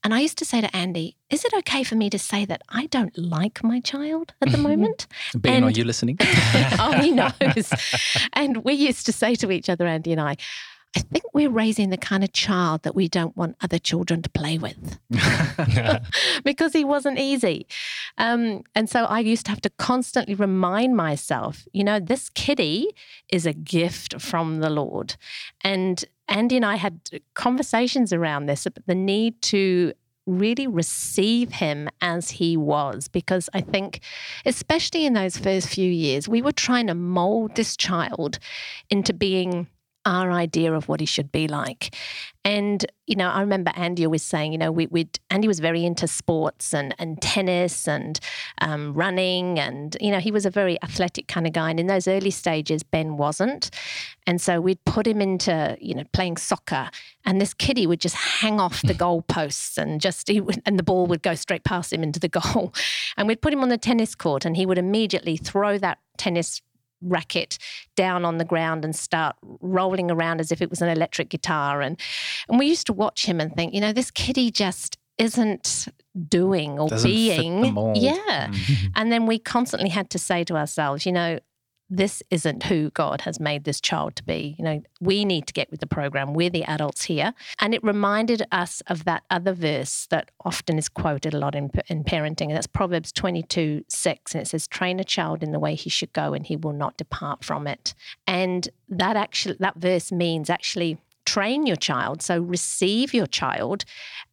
And 0.04 0.14
I 0.14 0.20
used 0.20 0.38
to 0.40 0.46
say 0.46 0.62
to 0.62 0.76
Andy, 0.76 1.16
is 1.32 1.46
it 1.46 1.54
okay 1.54 1.84
for 1.84 1.96
me 1.96 2.10
to 2.10 2.20
say 2.20 2.46
that 2.46 2.62
I 2.70 2.86
don't 2.88 3.18
like 3.18 3.64
my 3.64 3.80
child 3.80 4.34
at 4.42 4.52
the 4.52 4.58
moment? 4.58 5.08
ben, 5.34 5.56
and, 5.56 5.66
are 5.66 5.72
you 5.72 5.86
listening? 5.86 6.18
oh, 6.22 7.00
he 7.02 7.12
knows. 7.22 7.74
and 8.34 8.58
we 8.64 8.74
used 8.74 9.06
to 9.06 9.14
say 9.14 9.36
to 9.36 9.50
each 9.52 9.70
other, 9.70 9.88
Andy 9.88 10.12
and 10.12 10.20
I, 10.20 10.36
I 10.96 11.00
think 11.00 11.24
we're 11.34 11.50
raising 11.50 11.90
the 11.90 11.98
kind 11.98 12.22
of 12.22 12.34
child 12.34 12.84
that 12.84 12.96
we 12.96 13.08
don't 13.08 13.36
want 13.38 13.56
other 13.62 13.80
children 13.80 14.22
to 14.24 14.30
play 14.30 14.58
with 14.58 15.00
because 16.44 16.74
he 16.74 16.84
wasn't 16.84 17.18
easy. 17.18 17.66
Um, 18.18 18.64
and 18.76 18.90
so 18.90 19.06
I 19.06 19.20
used 19.20 19.46
to 19.46 19.52
have 19.52 19.62
to 19.62 19.70
constantly 19.70 20.36
remind 20.36 20.98
myself, 20.98 21.66
you 21.72 21.86
know, 21.86 22.02
this 22.02 22.30
kitty 22.30 22.90
is 23.32 23.46
a 23.46 23.54
gift 23.54 24.22
from 24.22 24.60
the 24.60 24.70
Lord. 24.70 25.16
And 25.62 26.04
Andy 26.28 26.58
and 26.58 26.66
I 26.66 26.76
had 26.76 27.00
conversations 27.36 28.12
around 28.12 28.48
this, 28.48 28.68
the 28.86 28.96
need 28.96 29.42
to 29.44 29.94
really 30.32 30.68
receive 30.68 31.54
him 31.54 31.90
as 32.02 32.32
he 32.32 32.58
was 32.58 33.08
because 33.08 33.50
I 33.54 33.62
think 33.62 34.02
especially 34.46 35.06
in 35.06 35.14
those 35.14 35.38
first 35.38 35.70
few 35.70 35.90
years 35.92 36.28
we 36.28 36.42
were 36.42 36.52
trying 36.52 36.88
to 36.88 36.96
mold 36.96 37.56
this 37.56 37.76
child 37.78 38.40
into 38.90 39.14
being 39.14 39.68
our 40.06 40.32
idea 40.32 40.74
of 40.74 40.88
what 40.88 41.00
he 41.00 41.06
should 41.06 41.32
be 41.32 41.48
like. 41.48 41.96
And, 42.44 42.84
you 43.06 43.16
know, 43.16 43.30
I 43.30 43.42
remember 43.42 43.72
Andy 43.76 44.08
was 44.08 44.24
saying, 44.24 44.52
you 44.52 44.58
know, 44.58 44.72
we, 44.72 44.88
would 44.88 45.20
Andy 45.30 45.48
was 45.48 45.60
very 45.60 45.86
into 45.86 46.08
sports 46.08 46.74
and, 46.74 46.96
and 46.98 47.22
tennis 47.22 47.88
and 47.88 48.20
um, 48.60 48.94
running. 48.94 49.60
And, 49.60 49.96
you 50.02 50.12
know, 50.12 50.20
he 50.20 50.32
was 50.32 50.46
a 50.46 50.50
very 50.50 50.82
athletic 50.82 51.28
kind 51.28 51.46
of 51.46 51.54
guy. 51.54 51.70
And 51.70 51.80
in 51.80 51.88
those 51.88 52.08
early 52.08 52.32
stages, 52.32 52.82
Ben 52.82 53.18
wasn't. 53.18 53.70
And 54.32 54.40
so 54.40 54.62
we'd 54.62 54.82
put 54.86 55.06
him 55.06 55.20
into, 55.20 55.78
you 55.82 55.94
know, 55.94 56.06
playing 56.14 56.38
soccer. 56.38 56.90
And 57.26 57.42
this 57.42 57.54
kiddie 57.54 57.86
would 57.86 58.00
just 58.00 58.16
hang 58.16 58.62
off 58.62 58.82
the 58.82 58.94
goalposts 59.06 59.78
and 59.78 60.00
just, 60.00 60.30
he 60.30 60.40
would, 60.40 60.62
and 60.66 60.80
the 60.80 60.84
ball 60.84 61.06
would 61.08 61.22
go 61.22 61.36
straight 61.36 61.66
past 61.66 61.92
him 61.92 62.02
into 62.02 62.18
the 62.18 62.30
goal. 62.30 62.74
And 63.18 63.28
we'd 63.28 63.42
put 63.42 63.52
him 63.52 63.62
on 63.62 63.68
the 63.68 63.78
tennis 63.78 64.16
court 64.16 64.46
and 64.46 64.56
he 64.56 64.66
would 64.66 64.78
immediately 64.78 65.36
throw 65.36 65.78
that 65.80 66.00
tennis 66.18 66.62
racket 67.02 67.58
down 67.98 68.24
on 68.24 68.38
the 68.38 68.46
ground 68.46 68.86
and 68.86 68.96
start 68.96 69.36
rolling 69.60 70.10
around 70.10 70.40
as 70.40 70.50
if 70.50 70.62
it 70.62 70.70
was 70.70 70.82
an 70.82 70.88
electric 70.88 71.28
guitar. 71.30 71.82
And 71.82 72.00
and 72.48 72.58
we 72.58 72.68
used 72.68 72.88
to 72.88 72.94
watch 72.94 73.26
him 73.26 73.42
and 73.42 73.54
think, 73.54 73.74
you 73.74 73.82
know, 73.82 73.92
this 73.92 74.12
kiddie 74.12 74.50
just 74.50 74.98
isn't 75.18 75.90
doing 76.30 76.80
or 76.80 76.88
Doesn't 76.88 77.10
being. 77.10 77.66
Yeah. 77.96 78.48
Mm. 78.48 78.92
And 78.96 79.12
then 79.12 79.26
we 79.26 79.40
constantly 79.40 79.90
had 79.90 80.10
to 80.12 80.20
say 80.20 80.46
to 80.46 80.56
ourselves, 80.56 81.06
you 81.06 81.12
know, 81.12 81.40
this 81.92 82.24
isn't 82.32 82.64
who 82.64 82.90
God 82.92 83.22
has 83.22 83.40
made 83.40 83.66
this 83.66 83.82
child 83.82 84.16
to 84.16 84.24
be. 84.24 84.56
You 84.58 84.64
know, 84.64 84.82
we 85.02 85.26
need 85.26 85.46
to 85.48 85.54
get 85.54 85.70
with 85.70 85.82
the 85.82 85.88
program. 85.88 86.34
We're 86.34 86.50
the 86.50 86.64
adults 86.64 87.04
here. 87.04 87.34
And 87.60 87.76
it 87.76 87.84
reminded 87.84 88.44
us 88.50 88.82
of 88.88 89.04
that 89.04 89.24
other 89.30 89.52
verse 89.52 90.08
that 90.10 90.32
often 90.46 90.78
is 90.78 90.88
quoted 90.88 91.34
a 91.34 91.38
lot 91.38 91.54
in, 91.54 91.70
in 91.90 92.06
parenting. 92.06 92.48
And 92.48 92.56
that's 92.56 92.66
Proverbs 92.66 93.12
22 93.12 93.84
6. 93.90 94.34
And 94.34 94.42
it 94.42 94.46
says, 94.48 94.68
train 94.68 95.02
a 95.02 95.04
child 95.04 95.44
in 95.44 95.52
the 95.52 95.60
way 95.60 95.76
he 95.76 95.90
should 95.90 96.14
go 96.14 96.34
and 96.34 96.48
he 96.48 96.56
will 96.56 96.74
not 96.74 96.96
depart 96.96 97.44
from 97.44 97.68
it. 97.68 97.94
And 98.26 98.70
that 98.88 99.18
actually, 99.18 99.58
that 99.60 99.76
verse 99.76 100.14
means 100.14 100.50
actually 100.50 100.98
train 101.34 101.66
your 101.68 101.78
child. 101.90 102.22
So 102.22 102.34
receive 102.58 103.08
your 103.20 103.28
child 103.28 103.80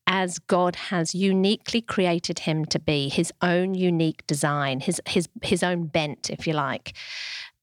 as 0.07 0.39
God 0.57 0.75
has 0.91 1.15
uniquely 1.15 1.83
created 1.95 2.39
him 2.41 2.65
to 2.67 2.79
be, 2.79 3.09
his 3.09 3.31
own 3.43 3.75
unique 3.75 4.23
design, 4.27 4.81
his 4.81 5.01
his 5.15 5.29
his 5.43 5.63
own 5.63 5.81
bent, 5.97 6.31
if 6.31 6.47
you 6.47 6.55
like. 6.69 6.87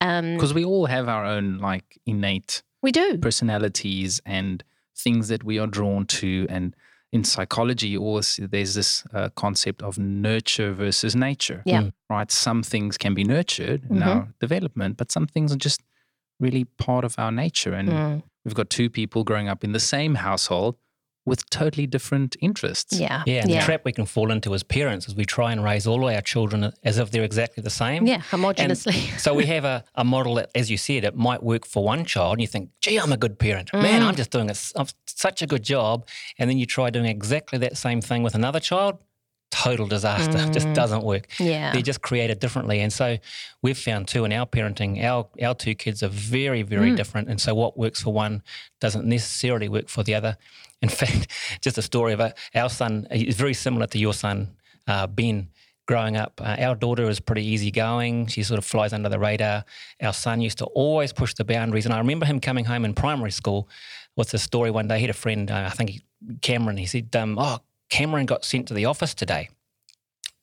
Um, 0.02 0.36
Because 0.36 0.54
we 0.54 0.66
all 0.66 0.86
have 0.88 1.08
our 1.16 1.26
own 1.36 1.58
like 1.72 1.88
innate 2.06 2.64
we 2.84 2.92
do. 2.92 3.18
personalities 3.18 4.22
and 4.26 4.64
things 5.04 5.28
that 5.28 5.44
we 5.44 5.60
are 5.62 5.68
drawn 5.68 6.06
to. 6.06 6.46
And 6.50 6.76
in 7.12 7.24
psychology, 7.24 7.98
also 7.98 8.48
there's 8.54 8.74
this 8.74 9.04
uh, 9.14 9.30
concept 9.36 9.82
of 9.82 9.98
nurture 9.98 10.74
versus 10.74 11.16
nature. 11.16 11.62
Yeah. 11.66 11.82
Mm. 11.82 11.92
Right. 12.10 12.32
Some 12.32 12.62
things 12.64 12.98
can 12.98 13.14
be 13.16 13.24
nurtured 13.24 13.82
in 13.90 13.98
Mhm. 14.02 14.08
our 14.08 14.28
development, 14.40 14.98
but 14.98 15.12
some 15.12 15.28
things 15.28 15.52
are 15.52 15.64
just 15.64 15.82
really 16.40 16.66
part 16.78 17.06
of 17.06 17.14
our 17.18 17.32
nature. 17.32 17.74
And 17.80 17.90
Mm, 17.90 18.24
we've 18.46 18.54
got 18.56 18.70
two 18.70 18.90
people 18.90 19.24
growing 19.24 19.50
up 19.50 19.64
in 19.64 19.72
the 19.74 19.80
same 19.80 20.16
household 20.16 20.76
with 21.28 21.50
totally 21.50 21.88
different 21.88 22.36
interests. 22.40 23.00
yeah. 23.00 23.24
Yeah, 23.26 23.42
and 23.42 23.50
yeah. 23.50 23.60
the 23.60 23.66
trap 23.66 23.82
we 23.84 23.92
can 23.92 24.06
fall 24.06 24.30
into 24.30 24.54
as 24.54 24.62
parents 24.62 25.08
is 25.08 25.16
we 25.16 25.26
try 25.26 25.52
and 25.52 25.64
raise 25.64 25.88
all 25.88 26.08
our 26.08 26.22
children 26.22 26.72
as 26.84 27.00
if 27.00 27.10
they're 27.10 27.24
exactly 27.24 27.64
the 27.64 27.72
same. 27.72 28.06
Yeah, 28.06 28.20
homogeneously. 28.20 28.94
So 29.20 29.34
we 29.34 29.48
have 29.48 29.66
a, 29.66 29.84
a 29.96 30.04
model 30.04 30.36
that, 30.36 30.52
as 30.54 30.70
you 30.70 30.78
said, 30.78 31.04
it 31.04 31.16
might 31.16 31.42
work 31.42 31.66
for 31.66 31.84
one 31.84 32.06
child, 32.06 32.34
and 32.34 32.42
you 32.42 32.48
think, 32.48 32.70
gee, 32.80 32.98
I'm 32.98 33.12
a 33.12 33.18
good 33.18 33.40
parent. 33.40 33.74
Man, 33.74 34.02
Mm. 34.04 34.06
I'm 34.08 34.16
just 34.16 34.30
doing 34.30 34.50
a, 34.50 34.52
s- 34.52 34.72
I'm 34.76 34.86
such 35.08 35.42
a 35.42 35.48
good 35.48 35.64
job. 35.64 36.08
And 36.38 36.48
then 36.48 36.60
you 36.60 36.68
try 36.68 36.92
doing 36.92 37.06
exactly 37.08 37.58
that 37.58 37.76
same 37.76 38.02
thing 38.02 38.22
with 38.22 38.36
another 38.36 38.60
child, 38.60 39.04
total 39.64 39.88
disaster. 39.88 40.40
Just 40.54 40.68
Mm. 40.68 40.74
doesn't 40.74 41.04
work. 41.04 41.28
yeah. 41.40 41.72
They're 41.72 41.82
just 41.82 42.02
created 42.02 42.40
differently. 42.40 42.80
And 42.82 42.92
so 42.92 43.18
we've 43.62 43.78
found 43.78 44.08
too 44.08 44.26
in 44.26 44.34
our 44.34 44.46
parenting, 44.46 45.04
our, 45.04 45.28
our 45.42 45.54
two 45.56 45.76
kids 45.76 46.02
are 46.04 46.10
very, 46.10 46.62
very 46.64 46.92
Mm. 46.92 46.96
different. 46.98 47.30
And 47.30 47.40
so 47.40 47.54
what 47.56 47.78
works 47.78 48.02
for 48.02 48.12
one 48.14 48.42
doesn't 48.82 49.06
necessarily 49.06 49.70
work 49.70 49.88
for 49.90 50.04
the 50.04 50.16
other. 50.16 50.38
In 50.82 50.90
fact, 50.90 51.28
just 51.62 51.78
a 51.78 51.82
story 51.82 52.14
of 52.14 52.20
a, 52.20 52.34
our 52.54 52.70
son 52.70 53.08
is 53.12 53.36
very 53.38 53.54
similar 53.54 53.88
to 53.88 53.98
your 54.00 54.14
son, 54.14 54.56
uh, 54.88 55.08
Ben. 55.08 55.50
Growing 55.88 56.18
up, 56.18 56.42
uh, 56.44 56.56
our 56.60 56.74
daughter 56.74 57.08
is 57.10 57.20
pretty 57.20 57.46
easygoing. 57.46 58.26
She 58.26 58.42
sort 58.42 58.58
of 58.58 58.66
flies 58.66 58.92
under 58.92 59.08
the 59.08 59.20
radar. 59.20 59.64
Our 60.02 60.14
son 60.14 60.42
used 60.42 60.58
to 60.58 60.66
always 60.66 61.14
push 61.14 61.36
the 61.36 61.44
boundaries. 61.46 61.86
And 61.86 61.94
I 61.94 62.00
remember 62.00 62.26
him 62.26 62.40
coming 62.40 62.66
home 62.66 62.86
in 62.86 62.96
primary 62.96 63.30
school 63.32 63.70
with 64.16 64.34
a 64.34 64.40
story 64.40 64.72
one 64.72 64.88
day. 64.88 64.96
He 64.98 65.02
had 65.04 65.12
a 65.12 65.14
friend, 65.14 65.52
uh, 65.52 65.70
I 65.72 65.76
think 65.76 66.02
Cameron, 66.42 66.78
he 66.78 66.88
said, 66.88 67.16
um, 67.16 67.38
Oh, 67.38 67.60
Cameron 67.90 68.26
got 68.26 68.44
sent 68.46 68.68
to 68.70 68.74
the 68.74 68.86
office 68.86 69.14
today 69.14 69.50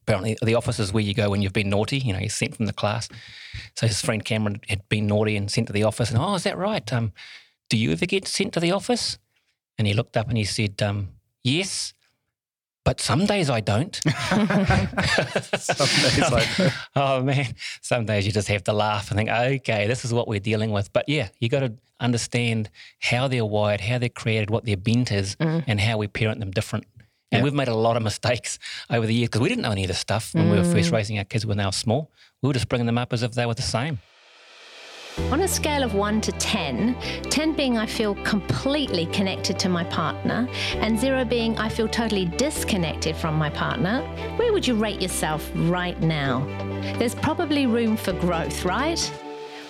apparently 0.02 0.36
the 0.42 0.56
office 0.56 0.80
is 0.80 0.92
where 0.92 1.02
you 1.02 1.14
go 1.14 1.30
when 1.30 1.42
you've 1.42 1.52
been 1.52 1.70
naughty. 1.70 1.98
You 1.98 2.12
know, 2.12 2.18
you're 2.18 2.28
sent 2.28 2.56
from 2.56 2.66
the 2.66 2.72
class. 2.72 3.08
So 3.76 3.86
his 3.86 4.02
friend 4.02 4.24
Cameron 4.24 4.60
had 4.68 4.86
been 4.88 5.06
naughty 5.06 5.36
and 5.36 5.48
sent 5.50 5.68
to 5.68 5.72
the 5.72 5.84
office. 5.84 6.10
And 6.10 6.18
oh, 6.18 6.34
is 6.34 6.42
that 6.42 6.58
right? 6.58 6.92
Um, 6.92 7.12
do 7.70 7.76
you 7.76 7.92
ever 7.92 8.04
get 8.06 8.26
sent 8.26 8.52
to 8.54 8.60
the 8.60 8.72
office? 8.72 9.18
And 9.78 9.86
he 9.86 9.94
looked 9.94 10.16
up 10.16 10.28
and 10.28 10.36
he 10.36 10.44
said, 10.44 10.82
um, 10.82 11.10
yes, 11.44 11.94
but 12.84 13.00
some 13.00 13.26
days 13.26 13.48
I 13.48 13.60
don't. 13.60 13.94
Some 15.56 15.86
days 15.86 16.20
I 16.20 16.46
don't. 16.58 16.72
oh 16.96 17.22
man, 17.22 17.54
some 17.80 18.04
days 18.04 18.26
you 18.26 18.32
just 18.32 18.48
have 18.48 18.64
to 18.64 18.72
laugh 18.72 19.10
and 19.12 19.16
think, 19.18 19.30
okay, 19.30 19.86
this 19.86 20.04
is 20.04 20.12
what 20.12 20.26
we're 20.26 20.40
dealing 20.40 20.72
with. 20.72 20.92
But 20.92 21.08
yeah, 21.08 21.28
you 21.38 21.48
got 21.48 21.60
to 21.60 21.74
understand 22.00 22.70
how 22.98 23.28
they're 23.28 23.44
wired, 23.46 23.80
how 23.82 23.98
they're 23.98 24.08
created, 24.08 24.50
what 24.50 24.64
their 24.64 24.76
bent 24.76 25.12
is, 25.12 25.36
Mm. 25.36 25.62
and 25.68 25.80
how 25.80 25.96
we 25.96 26.08
parent 26.08 26.40
them 26.40 26.50
different. 26.50 26.84
And 27.32 27.38
Yeah. 27.38 27.44
we've 27.44 27.54
made 27.54 27.68
a 27.68 27.74
lot 27.74 27.96
of 27.96 28.02
mistakes 28.02 28.58
over 28.90 29.06
the 29.06 29.14
years 29.14 29.28
because 29.30 29.40
we 29.40 29.48
didn't 29.48 29.62
know 29.62 29.72
any 29.72 29.84
of 29.84 29.88
this 29.88 29.98
stuff 29.98 30.34
when 30.34 30.50
we 30.50 30.58
were 30.58 30.64
first 30.64 30.90
Mm. 30.90 30.92
raising 30.92 31.18
our 31.18 31.24
kids 31.24 31.46
when 31.46 31.56
they 31.56 31.64
were 31.64 31.72
small. 31.72 32.10
We 32.42 32.48
were 32.48 32.52
just 32.52 32.68
bringing 32.68 32.86
them 32.86 32.98
up 32.98 33.12
as 33.12 33.22
if 33.22 33.32
they 33.32 33.46
were 33.46 33.54
the 33.54 33.62
same. 33.62 33.98
On 35.30 35.40
a 35.42 35.48
scale 35.48 35.82
of 35.82 35.94
1 35.94 36.20
to 36.22 36.32
10, 36.32 36.96
10 37.30 37.52
being 37.52 37.76
I 37.78 37.84
feel 37.86 38.14
completely 38.24 39.06
connected 39.06 39.58
to 39.60 39.68
my 39.68 39.84
partner, 39.84 40.48
and 40.76 40.98
0 40.98 41.24
being 41.26 41.58
I 41.58 41.68
feel 41.68 41.86
totally 41.88 42.24
disconnected 42.24 43.14
from 43.16 43.34
my 43.34 43.50
partner, 43.50 44.00
where 44.36 44.52
would 44.52 44.66
you 44.66 44.74
rate 44.74 45.02
yourself 45.02 45.50
right 45.54 46.00
now? 46.00 46.40
There's 46.98 47.14
probably 47.14 47.66
room 47.66 47.96
for 47.96 48.12
growth, 48.14 48.64
right? 48.64 49.00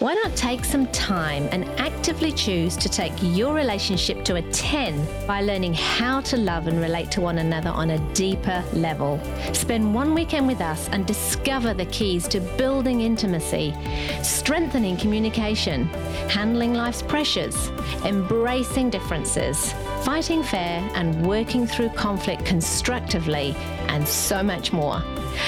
Why 0.03 0.15
not 0.15 0.35
take 0.35 0.65
some 0.65 0.89
time 0.89 1.49
and 1.53 1.65
actively 1.79 2.33
choose 2.33 2.77
to 2.79 2.89
take 2.89 3.13
your 3.21 3.55
relationship 3.55 4.25
to 4.25 4.35
a 4.35 4.43
10 4.43 5.29
by 5.29 5.43
learning 5.43 5.75
how 5.75 6.21
to 6.23 6.37
love 6.37 6.67
and 6.67 6.81
relate 6.81 7.13
to 7.13 7.21
one 7.21 7.39
another 7.39 7.71
on 7.71 7.91
a 7.91 7.99
deeper 8.13 8.65
level? 8.73 9.21
Spend 9.53 9.95
one 9.95 10.13
weekend 10.13 10.49
with 10.49 10.61
us 10.61 10.89
and 10.89 11.07
discover 11.07 11.73
the 11.73 11.87
keys 11.87 12.27
to 12.35 12.41
building 12.41 13.03
intimacy, 13.03 13.77
strengthening 14.25 14.97
communication, 14.97 15.85
handling 16.29 16.75
life's 16.75 17.03
pressures, 17.03 17.69
embracing 18.05 18.91
differences, 18.91 19.73
fighting 20.05 20.43
fair 20.43 20.89
and 20.95 21.25
working 21.25 21.67
through 21.67 21.91
conflict 21.91 22.45
constructively, 22.45 23.55
and 23.89 24.07
so 24.07 24.43
much 24.43 24.73
more. 24.73 25.03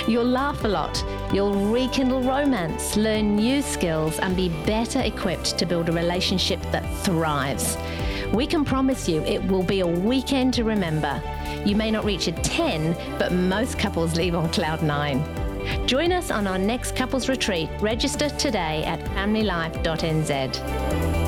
You'll 0.07 0.25
laugh 0.25 0.65
a 0.65 0.69
lot, 0.69 1.05
you'll 1.33 1.71
rekindle 1.71 2.23
romance, 2.23 2.97
learn 2.97 3.37
new 3.37 3.63
skills, 3.63 4.19
and 4.19 4.37
be 4.37 4.49
better 4.65 5.01
equipped 5.01 5.59
to 5.59 5.67
build 5.67 5.89
a 5.89 5.93
relationship 5.93 6.61
that 6.73 6.85
thrives. 7.05 7.77
We 8.33 8.47
can 8.47 8.65
promise 8.65 9.09
you 9.09 9.23
it 9.23 9.43
will 9.45 9.63
be 9.63 9.81
a 9.81 9.87
weekend 9.87 10.55
to 10.55 10.65
remember. 10.65 11.23
You 11.65 11.77
may 11.77 11.91
not 11.91 12.05
reach 12.05 12.27
a 12.27 12.33
10, 12.33 12.97
but 13.19 13.33
most 13.33 13.79
couples 13.79 14.17
leave 14.17 14.35
on 14.35 14.51
cloud 14.51 14.83
nine. 14.83 15.23
Join 15.87 16.13
us 16.13 16.31
on 16.31 16.47
our 16.47 16.59
next 16.59 16.95
couples 16.95 17.29
retreat. 17.29 17.71
Register 17.81 18.29
today 18.31 18.85
at 18.85 19.01
familylife.nz. 19.01 21.24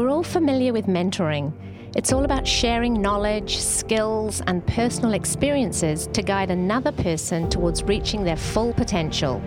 We're 0.00 0.08
all 0.08 0.22
familiar 0.22 0.72
with 0.72 0.86
mentoring. 0.86 1.52
It's 1.94 2.10
all 2.10 2.24
about 2.24 2.48
sharing 2.48 3.02
knowledge, 3.02 3.58
skills, 3.58 4.40
and 4.46 4.66
personal 4.66 5.12
experiences 5.12 6.06
to 6.14 6.22
guide 6.22 6.50
another 6.50 6.90
person 6.90 7.50
towards 7.50 7.82
reaching 7.82 8.24
their 8.24 8.38
full 8.38 8.72
potential. 8.72 9.42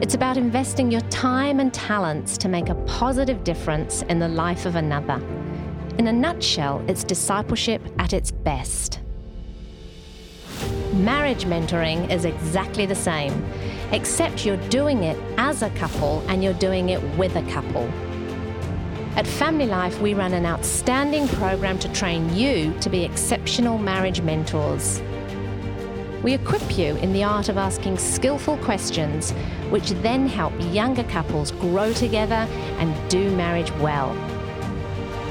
It's 0.00 0.14
about 0.14 0.38
investing 0.38 0.90
your 0.90 1.02
time 1.02 1.60
and 1.60 1.72
talents 1.72 2.36
to 2.38 2.48
make 2.48 2.68
a 2.68 2.74
positive 2.86 3.44
difference 3.44 4.02
in 4.02 4.18
the 4.18 4.26
life 4.26 4.66
of 4.66 4.74
another. 4.74 5.24
In 5.98 6.08
a 6.08 6.12
nutshell, 6.12 6.84
it's 6.88 7.04
discipleship 7.04 7.80
at 8.00 8.12
its 8.12 8.32
best. 8.32 8.98
Marriage 10.94 11.44
mentoring 11.44 12.10
is 12.10 12.24
exactly 12.24 12.86
the 12.86 12.94
same, 12.96 13.48
except 13.92 14.44
you're 14.44 14.68
doing 14.68 15.04
it 15.04 15.16
as 15.38 15.62
a 15.62 15.70
couple 15.70 16.24
and 16.26 16.42
you're 16.42 16.54
doing 16.54 16.88
it 16.88 17.00
with 17.16 17.36
a 17.36 17.42
couple. 17.52 17.88
At 19.16 19.26
Family 19.26 19.64
Life, 19.64 19.98
we 20.02 20.12
run 20.12 20.34
an 20.34 20.44
outstanding 20.44 21.26
program 21.26 21.78
to 21.78 21.90
train 21.94 22.36
you 22.36 22.74
to 22.80 22.90
be 22.90 23.02
exceptional 23.02 23.78
marriage 23.78 24.20
mentors. 24.20 25.00
We 26.22 26.34
equip 26.34 26.76
you 26.76 26.96
in 26.96 27.14
the 27.14 27.24
art 27.24 27.48
of 27.48 27.56
asking 27.56 27.96
skillful 27.96 28.58
questions, 28.58 29.32
which 29.70 29.88
then 30.02 30.26
help 30.26 30.52
younger 30.70 31.04
couples 31.04 31.50
grow 31.52 31.94
together 31.94 32.46
and 32.78 33.10
do 33.10 33.34
marriage 33.34 33.70
well. 33.76 34.14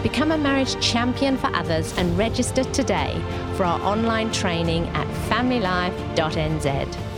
Become 0.01 0.32
a 0.32 0.38
marriage 0.39 0.80
champion 0.84 1.38
for 1.38 1.56
others 1.56 1.96
and 1.96 2.18
register 2.18 2.63
today 2.63 3.22
for 3.54 3.65
our 3.65 3.80
online 3.82 4.32
training 4.32 4.88
at 4.96 5.08
familylife.nz. 5.30 7.15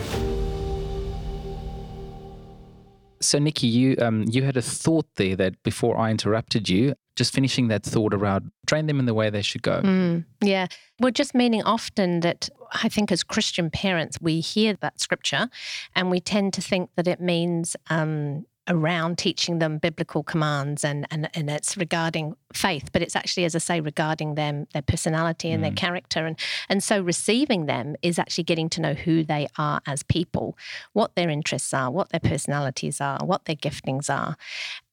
So, 3.28 3.40
Nikki, 3.40 3.68
you 3.68 3.98
um, 4.00 4.24
you 4.30 4.44
had 4.44 4.56
a 4.56 4.62
thought 4.62 5.06
there 5.18 5.36
that 5.36 5.62
before 5.64 5.98
I 5.98 6.12
interrupted 6.12 6.70
you, 6.70 6.96
just 7.18 7.34
finishing 7.34 7.68
that 7.68 7.84
thought 7.84 8.14
around 8.14 8.52
train 8.68 8.86
them 8.86 9.00
in 9.00 9.06
the 9.06 9.14
way 9.14 9.30
they 9.30 9.42
should 9.42 9.64
go. 9.64 9.82
Mm, 9.82 10.24
yeah. 10.42 10.68
Well, 11.02 11.12
just 11.12 11.36
meaning 11.36 11.62
often 11.64 12.22
that 12.22 12.50
I 12.72 12.88
think 12.88 13.12
as 13.12 13.24
Christian 13.24 13.70
parents, 13.70 14.22
we 14.22 14.40
hear 14.40 14.76
that 14.76 15.02
scripture 15.02 15.50
and 15.94 16.10
we 16.10 16.22
tend 16.22 16.54
to 16.54 16.62
think 16.62 16.92
that 16.96 17.06
it 17.06 17.20
means 17.20 17.76
um, 17.90 18.46
around 18.68 19.18
teaching 19.18 19.60
them 19.60 19.78
biblical 19.78 20.24
commands 20.24 20.84
and, 20.84 21.08
and, 21.12 21.30
and 21.34 21.50
it's 21.50 21.78
regarding 21.78 22.36
faith, 22.54 22.90
but 22.92 23.02
it's 23.02 23.16
actually, 23.16 23.46
as 23.46 23.56
I 23.56 23.60
say, 23.60 23.82
regarding 23.82 24.36
them, 24.36 24.68
their 24.74 24.82
personality 24.82 25.52
and 25.52 25.60
mm. 25.60 25.68
their 25.68 25.76
character. 25.76 26.26
And, 26.26 26.40
and 26.70 26.84
so 26.84 27.02
receiving 27.02 27.66
them 27.66 27.96
is 28.02 28.20
actually 28.20 28.46
getting 28.46 28.70
to 28.70 28.82
know 28.82 28.94
who 28.94 29.24
they 29.24 29.48
are 29.58 29.82
as 29.86 30.04
people, 30.04 30.58
what 30.94 31.16
their 31.16 31.30
interests 31.30 31.74
are, 31.74 31.92
what 31.92 32.10
their 32.10 32.20
personalities 32.20 33.00
are, 33.02 33.20
what 33.24 33.46
their 33.46 33.56
giftings 33.56 34.10
are, 34.10 34.38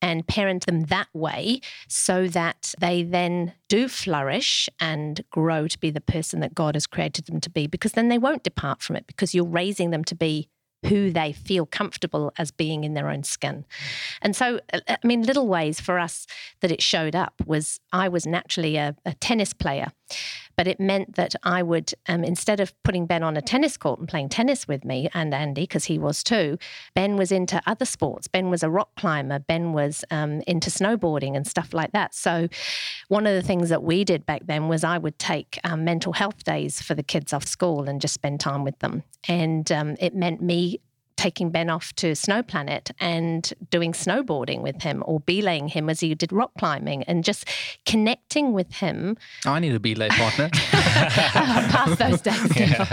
and 0.00 0.26
parent 0.26 0.66
them 0.66 0.85
that 0.85 1.09
way 1.12 1.61
so 1.88 2.28
that 2.28 2.75
they 2.78 3.02
then 3.02 3.52
do 3.69 3.88
flourish 3.88 4.69
and 4.78 5.25
grow 5.31 5.66
to 5.66 5.78
be 5.78 5.90
the 5.90 6.00
person 6.00 6.40
that 6.40 6.54
God 6.54 6.75
has 6.75 6.87
created 6.87 7.26
them 7.26 7.40
to 7.40 7.50
be, 7.50 7.66
because 7.66 7.93
then 7.93 8.09
they 8.09 8.19
won't 8.19 8.43
depart 8.43 8.83
from 8.83 8.97
it 8.97 9.07
because 9.07 9.35
you're 9.35 9.45
raising 9.45 9.90
them 9.90 10.04
to 10.04 10.14
be 10.14 10.49
who 10.87 11.11
they 11.11 11.33
feel 11.33 11.67
comfortable 11.67 12.33
as 12.38 12.50
being 12.50 12.85
in 12.85 12.95
their 12.95 13.09
own 13.09 13.23
skin. 13.23 13.64
And 14.23 14.37
so, 14.37 14.61
uh, 14.73 14.81
I 14.88 15.07
mean, 15.07 15.23
little 15.23 15.49
ways 15.49 15.81
for 15.81 15.99
us 15.99 16.26
that 16.61 16.71
it 16.71 16.83
showed 16.83 17.14
up 17.17 17.35
was 17.47 17.81
I 17.93 18.09
was 18.09 18.26
naturally 18.26 18.76
a, 18.76 18.95
a 19.05 19.14
tennis 19.14 19.53
player. 19.53 19.93
But 20.57 20.69
it 20.69 20.81
meant 20.81 21.17
that 21.17 21.35
I 21.43 21.63
would, 21.63 21.93
um, 22.09 22.25
instead 22.25 22.61
of 22.61 22.73
putting 22.83 23.07
Ben 23.07 23.23
on 23.23 23.37
a 23.37 23.43
tennis 23.43 23.77
court 23.77 23.99
and 23.99 24.09
playing 24.09 24.29
tennis 24.29 24.69
with 24.69 24.85
me 24.85 25.09
and 25.15 25.35
Andy, 25.35 25.63
because 25.63 25.87
he 25.87 25.99
was 25.99 26.23
too, 26.23 26.59
Ben 26.95 27.17
was 27.17 27.33
into 27.33 27.61
other 27.67 27.85
sports. 27.85 28.29
Ben 28.29 28.51
was 28.51 28.63
a 28.63 28.71
rock 28.71 28.91
climber. 28.97 29.39
Ben 29.39 29.73
was 29.73 30.05
um, 30.11 30.43
into 30.47 30.71
snowboarding 30.71 31.37
and 31.37 31.47
stuff 31.47 31.75
like 31.75 31.93
that. 31.93 32.15
So, 32.15 32.49
one 33.09 33.27
of 33.27 33.35
the 33.35 33.43
things 33.43 33.69
that 33.69 33.83
we 33.83 34.05
did 34.05 34.27
back 34.27 34.43
then 34.47 34.69
was 34.69 34.85
I 34.85 34.99
would 34.99 35.19
take 35.19 35.59
um, 35.65 35.85
mental 35.85 36.13
health 36.13 36.45
days 36.45 36.81
for 36.81 36.95
the 36.95 37.03
kids 37.03 37.33
off 37.33 37.47
school 37.47 37.89
and 37.89 38.01
just 38.01 38.15
spend 38.15 38.41
time 38.41 38.65
with 38.65 38.79
them. 38.79 39.03
And 39.29 39.71
um, 39.73 39.97
it 40.01 40.15
meant 40.15 40.43
me 40.43 40.81
taking 41.16 41.50
Ben 41.50 41.71
off 41.71 41.92
to 41.97 42.14
Snow 42.14 42.42
Planet 42.42 42.90
and 42.99 43.52
doing 43.71 43.92
snowboarding 43.92 44.62
with 44.62 44.83
him 44.83 45.02
or 45.06 45.21
belaying 45.21 45.68
him 45.68 45.88
as 45.88 46.00
he 46.00 46.14
did 46.14 46.33
rock 46.33 46.52
climbing 46.59 47.02
and 47.04 47.25
just 47.25 47.49
connecting 47.87 48.52
with 48.52 48.73
him. 48.75 49.16
I 49.47 49.61
need 49.61 49.75
a 49.75 49.80
belay 49.80 50.09
partner. 50.09 50.50
I'll 50.73 51.94
those 51.97 52.21
days 52.21 52.56
yeah. 52.56 52.85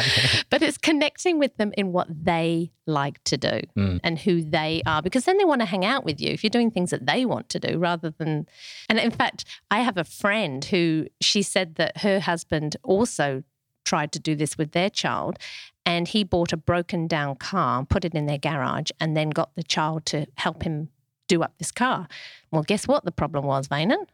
But 0.50 0.62
it's 0.62 0.78
connecting 0.78 1.40
with 1.40 1.56
them 1.58 1.74
in 1.78 1.92
what 1.92 2.08
they 2.10 2.72
like 2.86 3.24
to 3.24 3.38
do 3.38 3.62
mm. 3.78 4.00
and 4.04 4.20
who 4.20 4.42
they 4.42 4.82
are 4.86 5.02
because 5.02 5.26
then 5.26 5.38
they 5.38 5.46
want 5.46 5.62
to 5.62 5.66
hang 5.66 5.86
out 5.86 6.04
with 6.04 6.20
you 6.20 6.30
if 6.30 6.44
you're 6.44 6.50
doing 6.50 6.72
things 6.72 6.90
that 6.90 7.06
they 7.06 7.26
want 7.26 7.48
to 7.50 7.60
do 7.60 7.78
rather 7.78 8.10
than 8.18 8.48
and 8.90 9.00
in 9.00 9.12
fact 9.12 9.46
I 9.70 9.82
have 9.82 9.98
a 9.98 10.04
friend 10.04 10.66
who 10.66 11.08
she 11.22 11.42
said 11.42 11.76
that 11.76 12.00
her 12.00 12.20
husband 12.20 12.76
also 12.84 13.44
tried 13.86 14.12
to 14.12 14.20
do 14.20 14.36
this 14.36 14.58
with 14.58 14.72
their 14.72 14.90
child 14.90 15.38
and 15.86 16.08
he 16.08 16.24
bought 16.24 16.54
a 16.54 16.58
broken 16.58 17.08
down 17.08 17.36
car, 17.36 17.86
put 17.86 18.06
it 18.06 18.14
in 18.14 18.26
their 18.26 18.38
garage, 18.38 18.90
and 19.00 19.16
then 19.16 19.30
got 19.30 19.56
the 19.56 19.64
child 19.64 20.06
to 20.08 20.28
help 20.38 20.64
him 20.64 20.90
do 21.28 21.44
up 21.44 21.54
this 21.58 21.72
car. 21.72 22.08
Well, 22.52 22.64
guess 22.64 22.88
what 22.88 23.06
the 23.06 23.12
problem 23.12 23.46
was, 23.46 23.68
Wynand? 23.70 24.08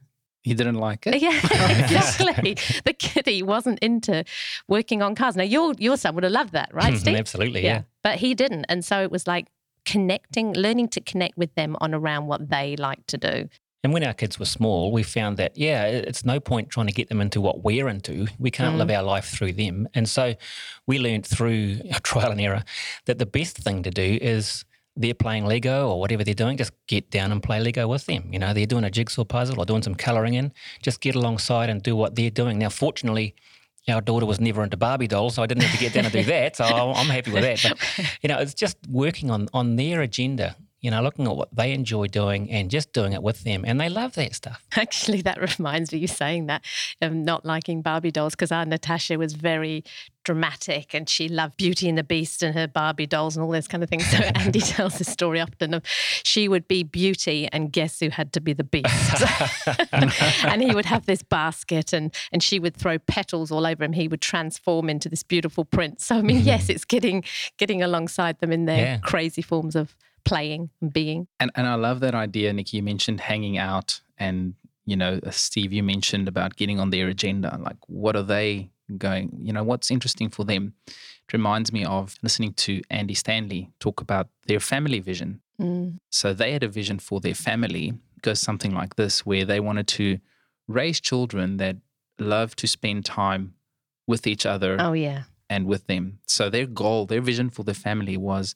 He 0.43 0.53
didn't 0.53 0.75
like 0.75 1.05
it. 1.07 1.21
Yeah, 1.21 1.31
exactly. 1.79 2.55
the 2.85 2.93
kitty 2.93 3.43
wasn't 3.43 3.79
into 3.79 4.23
working 4.67 5.01
on 5.01 5.13
cars. 5.13 5.35
Now 5.35 5.43
your 5.43 5.73
your 5.77 5.97
son 5.97 6.15
would 6.15 6.23
have 6.23 6.31
loved 6.31 6.53
that, 6.53 6.73
right, 6.73 6.93
mm-hmm, 6.93 6.99
Steve? 6.99 7.15
Absolutely, 7.15 7.63
yeah. 7.63 7.77
yeah. 7.77 7.81
But 8.01 8.19
he 8.19 8.33
didn't, 8.33 8.65
and 8.69 8.85
so 8.85 9.01
it 9.01 9.11
was 9.11 9.27
like 9.27 9.47
connecting, 9.83 10.53
learning 10.53 10.89
to 10.89 11.01
connect 11.01 11.37
with 11.37 11.53
them 11.55 11.75
on 11.81 11.93
around 11.93 12.27
what 12.27 12.49
they 12.49 12.75
like 12.77 13.05
to 13.07 13.17
do. 13.17 13.49
And 13.83 13.93
when 13.93 14.03
our 14.03 14.13
kids 14.13 14.39
were 14.39 14.45
small, 14.45 14.91
we 14.91 15.03
found 15.03 15.37
that, 15.37 15.55
yeah, 15.55 15.85
it's 15.85 16.25
no 16.25 16.39
point 16.39 16.69
trying 16.69 16.87
to 16.87 16.93
get 16.93 17.09
them 17.09 17.21
into 17.21 17.39
what 17.39 17.63
we're 17.63 17.87
into. 17.87 18.27
We 18.39 18.51
can't 18.51 18.75
mm. 18.75 18.79
live 18.79 18.89
our 18.89 19.03
life 19.03 19.25
through 19.25 19.53
them. 19.53 19.87
And 19.93 20.09
so 20.09 20.35
we 20.87 20.99
learned 20.99 21.25
through 21.25 21.79
trial 22.03 22.31
and 22.31 22.41
error 22.41 22.63
that 23.05 23.19
the 23.19 23.25
best 23.25 23.57
thing 23.57 23.83
to 23.83 23.91
do 23.91 24.17
is 24.21 24.65
they're 24.95 25.13
playing 25.13 25.45
Lego 25.45 25.89
or 25.89 25.99
whatever 25.99 26.23
they're 26.23 26.33
doing, 26.33 26.57
just 26.57 26.73
get 26.87 27.11
down 27.11 27.31
and 27.31 27.41
play 27.41 27.59
Lego 27.59 27.87
with 27.87 28.07
them. 28.07 28.29
You 28.31 28.39
know, 28.39 28.53
they're 28.53 28.65
doing 28.65 28.83
a 28.83 28.89
jigsaw 28.89 29.23
puzzle 29.23 29.59
or 29.59 29.65
doing 29.65 29.83
some 29.83 29.95
colouring 29.95 30.33
in, 30.33 30.51
just 30.81 31.01
get 31.01 31.15
alongside 31.15 31.69
and 31.69 31.81
do 31.83 31.95
what 31.95 32.15
they're 32.15 32.31
doing. 32.31 32.57
Now, 32.57 32.69
fortunately, 32.69 33.35
our 33.87 34.01
daughter 34.01 34.25
was 34.25 34.39
never 34.39 34.63
into 34.63 34.75
Barbie 34.75 35.07
dolls, 35.07 35.35
so 35.35 35.43
I 35.43 35.45
didn't 35.45 35.63
have 35.63 35.71
to 35.71 35.83
get 35.83 35.93
down 35.93 36.05
and 36.05 36.13
do 36.13 36.23
that. 36.25 36.55
So 36.55 36.65
I'm 36.65 37.05
happy 37.05 37.31
with 37.31 37.43
that. 37.43 37.63
But, 37.63 38.17
you 38.21 38.27
know, 38.27 38.39
it's 38.39 38.55
just 38.55 38.77
working 38.89 39.29
on, 39.29 39.47
on 39.53 39.75
their 39.75 40.01
agenda 40.01 40.55
you 40.87 40.91
know, 40.91 41.01
looking 41.01 41.27
at 41.27 41.35
what 41.35 41.53
they 41.53 41.73
enjoy 41.73 42.07
doing 42.07 42.49
and 42.49 42.71
just 42.71 42.93
doing 42.93 43.11
it 43.11 43.21
with 43.21 43.43
them. 43.43 43.65
And 43.67 43.77
they 43.77 43.89
love 43.89 44.13
that 44.13 44.33
stuff. 44.33 44.63
Actually, 44.77 45.21
that 45.23 45.57
reminds 45.57 45.91
me, 45.91 45.99
you 45.99 46.07
saying 46.07 46.45
that, 46.45 46.63
of 47.01 47.13
not 47.13 47.45
liking 47.45 47.81
Barbie 47.81 48.09
dolls, 48.09 48.35
because 48.35 48.53
our 48.53 48.65
Natasha 48.65 49.17
was 49.17 49.33
very 49.33 49.83
dramatic 50.23 50.93
and 50.93 51.09
she 51.09 51.27
loved 51.27 51.57
Beauty 51.57 51.89
and 51.89 51.97
the 51.97 52.05
Beast 52.05 52.41
and 52.41 52.55
her 52.55 52.67
Barbie 52.67 53.05
dolls 53.05 53.35
and 53.35 53.43
all 53.43 53.51
those 53.51 53.67
kind 53.67 53.83
of 53.83 53.89
things. 53.89 54.09
So 54.09 54.17
Andy 54.35 54.61
tells 54.61 54.97
the 54.97 55.03
story 55.03 55.41
often 55.41 55.73
of 55.73 55.83
she 56.23 56.47
would 56.47 56.69
be 56.69 56.83
Beauty 56.83 57.49
and 57.51 57.69
guess 57.69 57.99
who 57.99 58.07
had 58.07 58.31
to 58.31 58.39
be 58.39 58.53
the 58.53 58.63
Beast. 58.63 59.23
and 60.45 60.61
he 60.61 60.73
would 60.73 60.85
have 60.85 61.05
this 61.05 61.21
basket 61.21 61.91
and, 61.91 62.15
and 62.31 62.41
she 62.41 62.59
would 62.59 62.77
throw 62.77 62.97
petals 62.97 63.51
all 63.51 63.67
over 63.67 63.83
him. 63.83 63.91
He 63.91 64.07
would 64.07 64.21
transform 64.21 64.89
into 64.89 65.09
this 65.09 65.23
beautiful 65.23 65.65
prince. 65.65 66.05
So, 66.05 66.15
I 66.15 66.21
mean, 66.21 66.39
yes, 66.39 66.63
mm-hmm. 66.63 66.71
it's 66.71 66.85
getting, 66.85 67.25
getting 67.57 67.83
alongside 67.83 68.39
them 68.39 68.53
in 68.53 68.65
their 68.65 68.77
yeah. 68.77 68.97
crazy 68.99 69.41
forms 69.41 69.75
of 69.75 69.97
playing 70.27 70.69
and 70.81 70.93
being. 70.93 71.27
And 71.39 71.51
and 71.55 71.67
I 71.67 71.75
love 71.75 71.99
that 72.01 72.15
idea, 72.15 72.53
Nikki. 72.53 72.77
You 72.77 72.83
mentioned 72.83 73.21
hanging 73.21 73.57
out, 73.57 74.01
and 74.17 74.55
you 74.85 74.95
know, 74.95 75.19
uh, 75.25 75.31
Steve, 75.31 75.73
you 75.73 75.83
mentioned 75.83 76.27
about 76.27 76.55
getting 76.55 76.79
on 76.79 76.89
their 76.89 77.07
agenda. 77.07 77.59
Like, 77.61 77.77
what 77.87 78.15
are 78.15 78.23
they 78.23 78.69
going? 78.97 79.37
You 79.41 79.53
know, 79.53 79.63
what's 79.63 79.91
interesting 79.91 80.29
for 80.29 80.45
them? 80.45 80.73
It 80.87 81.33
reminds 81.33 81.73
me 81.73 81.83
of 81.83 82.15
listening 82.23 82.53
to 82.53 82.81
Andy 82.89 83.13
Stanley 83.13 83.69
talk 83.79 83.99
about 84.01 84.29
their 84.47 84.61
family 84.61 84.99
vision. 84.99 85.41
Mm. 85.59 85.99
So 86.09 86.33
they 86.33 86.53
had 86.53 86.63
a 86.63 86.69
vision 86.69 86.99
for 86.99 87.19
their 87.19 87.33
family. 87.33 87.89
It 88.15 88.21
goes 88.21 88.39
something 88.39 88.73
like 88.73 88.95
this, 88.95 89.25
where 89.25 89.43
they 89.43 89.59
wanted 89.59 89.87
to 89.89 90.19
raise 90.67 91.01
children 91.01 91.57
that 91.57 91.77
love 92.19 92.55
to 92.57 92.67
spend 92.67 93.05
time 93.05 93.53
with 94.07 94.25
each 94.25 94.45
other. 94.45 94.77
Oh 94.79 94.93
yeah. 94.93 95.23
And 95.49 95.65
with 95.65 95.87
them. 95.87 96.19
So 96.25 96.49
their 96.49 96.65
goal, 96.65 97.05
their 97.05 97.21
vision 97.21 97.49
for 97.49 97.63
the 97.63 97.73
family 97.73 98.17
was 98.17 98.55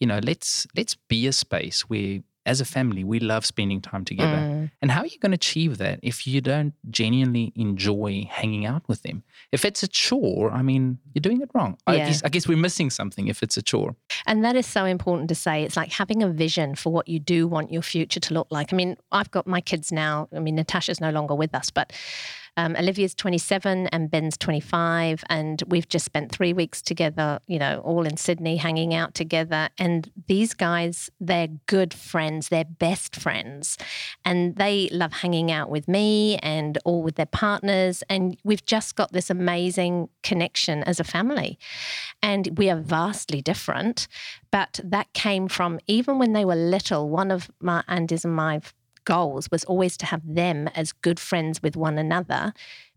you 0.00 0.06
know, 0.06 0.20
let's 0.22 0.66
let's 0.76 0.94
be 0.94 1.26
a 1.26 1.32
space 1.32 1.82
where 1.82 2.20
as 2.46 2.60
a 2.60 2.64
family 2.64 3.04
we 3.04 3.20
love 3.20 3.44
spending 3.44 3.80
time 3.80 4.04
together. 4.04 4.36
Mm. 4.36 4.70
And 4.80 4.90
how 4.90 5.02
are 5.02 5.06
you 5.06 5.18
going 5.18 5.32
to 5.32 5.36
achieve 5.36 5.78
that 5.78 6.00
if 6.02 6.26
you 6.26 6.40
don't 6.40 6.72
genuinely 6.90 7.52
enjoy 7.54 8.26
hanging 8.30 8.64
out 8.64 8.88
with 8.88 9.02
them? 9.02 9.22
If 9.52 9.64
it's 9.64 9.82
a 9.82 9.88
chore, 9.88 10.50
I 10.50 10.62
mean, 10.62 10.98
you're 11.12 11.20
doing 11.20 11.42
it 11.42 11.50
wrong. 11.54 11.76
Yeah. 11.86 11.92
I, 11.92 11.96
guess, 11.98 12.22
I 12.24 12.28
guess 12.30 12.48
we're 12.48 12.56
missing 12.56 12.88
something 12.90 13.28
if 13.28 13.42
it's 13.42 13.56
a 13.56 13.62
chore. 13.62 13.94
And 14.26 14.44
that 14.44 14.56
is 14.56 14.66
so 14.66 14.84
important 14.84 15.28
to 15.28 15.34
say. 15.34 15.62
It's 15.62 15.76
like 15.76 15.92
having 15.92 16.22
a 16.22 16.28
vision 16.28 16.74
for 16.74 16.90
what 16.90 17.08
you 17.08 17.18
do 17.20 17.46
want 17.46 17.70
your 17.70 17.82
future 17.82 18.20
to 18.20 18.34
look 18.34 18.48
like. 18.50 18.72
I 18.72 18.76
mean, 18.76 18.96
I've 19.12 19.30
got 19.30 19.46
my 19.46 19.60
kids 19.60 19.92
now. 19.92 20.28
I 20.34 20.38
mean, 20.38 20.54
Natasha's 20.54 21.00
no 21.00 21.10
longer 21.10 21.34
with 21.34 21.54
us, 21.54 21.70
but 21.70 21.92
um, 22.60 22.76
Olivia's 22.76 23.14
27 23.14 23.86
and 23.86 24.10
Ben's 24.10 24.36
25. 24.36 25.24
And 25.30 25.62
we've 25.66 25.88
just 25.88 26.04
spent 26.04 26.30
three 26.30 26.52
weeks 26.52 26.82
together, 26.82 27.40
you 27.46 27.58
know, 27.58 27.80
all 27.84 28.06
in 28.06 28.18
Sydney, 28.18 28.58
hanging 28.58 28.92
out 28.92 29.14
together. 29.14 29.70
And 29.78 30.10
these 30.28 30.52
guys, 30.52 31.10
they're 31.18 31.48
good 31.66 31.94
friends, 31.94 32.50
they're 32.50 32.66
best 32.66 33.16
friends. 33.16 33.78
And 34.26 34.56
they 34.56 34.90
love 34.92 35.12
hanging 35.12 35.50
out 35.50 35.70
with 35.70 35.88
me 35.88 36.36
and 36.38 36.76
all 36.84 37.02
with 37.02 37.14
their 37.14 37.24
partners. 37.24 38.02
And 38.10 38.36
we've 38.44 38.64
just 38.66 38.94
got 38.94 39.12
this 39.12 39.30
amazing 39.30 40.10
connection 40.22 40.82
as 40.82 41.00
a 41.00 41.04
family. 41.04 41.58
And 42.22 42.58
we 42.58 42.68
are 42.68 42.78
vastly 42.78 43.40
different. 43.40 44.06
But 44.50 44.80
that 44.84 45.10
came 45.14 45.48
from 45.48 45.80
even 45.86 46.18
when 46.18 46.34
they 46.34 46.44
were 46.44 46.56
little, 46.56 47.08
one 47.08 47.30
of 47.30 47.50
my 47.60 47.82
Andy's 47.88 48.26
and 48.26 48.34
my 48.34 48.60
goals 49.04 49.50
was 49.50 49.64
always 49.64 49.96
to 49.98 50.06
have 50.06 50.22
them 50.24 50.68
as 50.74 50.92
good 50.92 51.20
friends 51.20 51.62
with 51.62 51.76
one 51.76 51.98
another 51.98 52.52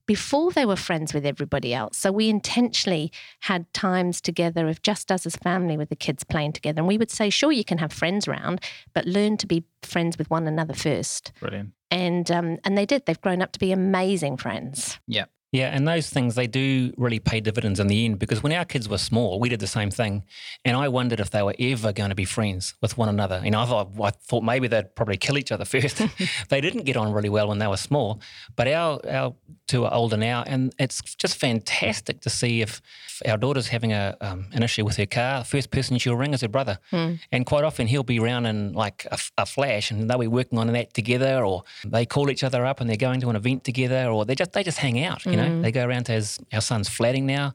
before 0.06 0.52
they 0.52 0.66
were 0.66 0.76
friends 0.76 1.14
with 1.14 1.26
everybody 1.26 1.74
else. 1.74 1.98
So 1.98 2.12
we 2.12 2.30
intentionally 2.30 3.12
had 3.42 3.72
times 3.74 4.20
together 4.20 4.68
of 4.68 4.82
just 4.82 5.12
us 5.12 5.26
as 5.26 5.36
family 5.38 5.78
with 5.78 5.90
the 5.90 5.96
kids 5.96 6.24
playing 6.24 6.54
together. 6.54 6.80
And 6.80 6.88
we 6.88 6.98
would 6.98 7.12
say, 7.12 7.30
sure, 7.30 7.52
you 7.52 7.64
can 7.64 7.78
have 7.78 7.94
friends 7.94 8.28
around, 8.28 8.62
but 8.94 9.06
learn 9.06 9.38
to 9.38 9.48
be 9.48 9.64
friends 9.82 10.18
with 10.18 10.30
one 10.30 10.48
another 10.48 10.74
first. 10.74 11.32
Brilliant. 11.40 11.72
And 11.90 12.30
um, 12.32 12.58
and 12.64 12.78
they 12.78 12.86
did. 12.86 13.06
They've 13.06 13.22
grown 13.22 13.42
up 13.42 13.52
to 13.54 13.60
be 13.60 13.72
amazing 13.72 14.38
friends. 14.38 15.00
Yeah. 15.08 15.26
Yeah, 15.54 15.68
and 15.68 15.88
those 15.88 16.10
things 16.10 16.34
they 16.34 16.48
do 16.48 16.92
really 16.98 17.20
pay 17.20 17.40
dividends 17.40 17.80
in 17.80 17.86
the 17.86 18.06
end 18.06 18.18
because 18.18 18.42
when 18.42 18.52
our 18.54 18.66
kids 18.66 18.90
were 18.90 18.98
small, 18.98 19.40
we 19.40 19.50
did 19.50 19.60
the 19.60 19.68
same 19.68 19.92
thing, 19.92 20.24
and 20.66 20.76
I 20.76 20.88
wondered 20.88 21.20
if 21.20 21.30
they 21.30 21.44
were 21.44 21.54
ever 21.60 21.94
going 21.94 22.10
to 22.10 22.16
be 22.16 22.26
friends 22.26 22.74
with 22.82 22.98
one 22.98 23.08
another. 23.08 23.40
You 23.46 23.52
know, 23.52 23.62
I 23.62 23.66
thought, 23.68 23.92
I 24.02 24.10
thought 24.10 24.44
maybe 24.44 24.68
they'd 24.68 24.96
probably 24.96 25.16
kill 25.16 25.38
each 25.38 25.52
other 25.52 25.64
first. 25.74 26.02
they 26.50 26.60
didn't 26.60 26.86
get 26.86 26.98
on 26.98 27.14
really 27.14 27.30
well 27.30 27.50
when 27.50 27.60
they 27.60 27.68
were 27.68 27.78
small, 27.78 28.20
but 28.56 28.68
our 28.68 29.00
our 29.08 29.36
two 29.68 29.86
are 29.86 29.94
older 29.94 30.18
now, 30.18 30.44
and 30.48 30.74
it's 30.80 31.02
just 31.16 31.38
fantastic 31.38 32.22
to 32.22 32.32
see 32.32 32.62
if 32.62 32.82
if 33.22 33.30
our 33.32 33.38
daughter's 33.38 33.68
having 33.68 33.92
a 33.94 34.16
um, 34.22 34.46
an 34.54 34.64
issue 34.64 34.84
with 34.86 34.98
her 34.98 35.06
car, 35.06 35.40
the 35.40 35.46
first 35.46 35.72
person 35.72 35.98
she'll 35.98 36.16
ring 36.16 36.34
is 36.34 36.42
her 36.42 36.48
brother, 36.48 36.80
Mm. 36.92 37.20
and 37.32 37.46
quite 37.46 37.64
often 37.64 37.88
he'll 37.88 38.04
be 38.04 38.20
around 38.20 38.46
in 38.46 38.74
like 38.74 39.06
a 39.38 39.46
flash, 39.46 39.92
and 39.92 40.10
they'll 40.10 40.18
be 40.20 40.28
working 40.28 40.58
on 40.60 40.68
that 40.74 40.94
together, 40.94 41.44
or 41.46 41.64
they 41.86 42.06
call 42.06 42.30
each 42.30 42.44
other 42.44 42.66
up 42.66 42.80
and 42.82 42.90
they're 42.90 42.98
going 42.98 43.20
to 43.22 43.30
an 43.30 43.36
event 43.36 43.64
together, 43.64 44.08
or 44.08 44.26
they 44.26 44.36
just 44.36 44.54
they 44.54 44.64
just 44.64 44.78
hang 44.80 45.04
out. 45.04 45.26
You 45.26 45.36
know, 45.36 45.62
they 45.62 45.72
go 45.72 45.86
around 45.86 46.06
to 46.06 46.12
his 46.14 46.40
our 46.54 46.62
son's 46.62 46.90
flatting 46.90 47.26
now. 47.26 47.54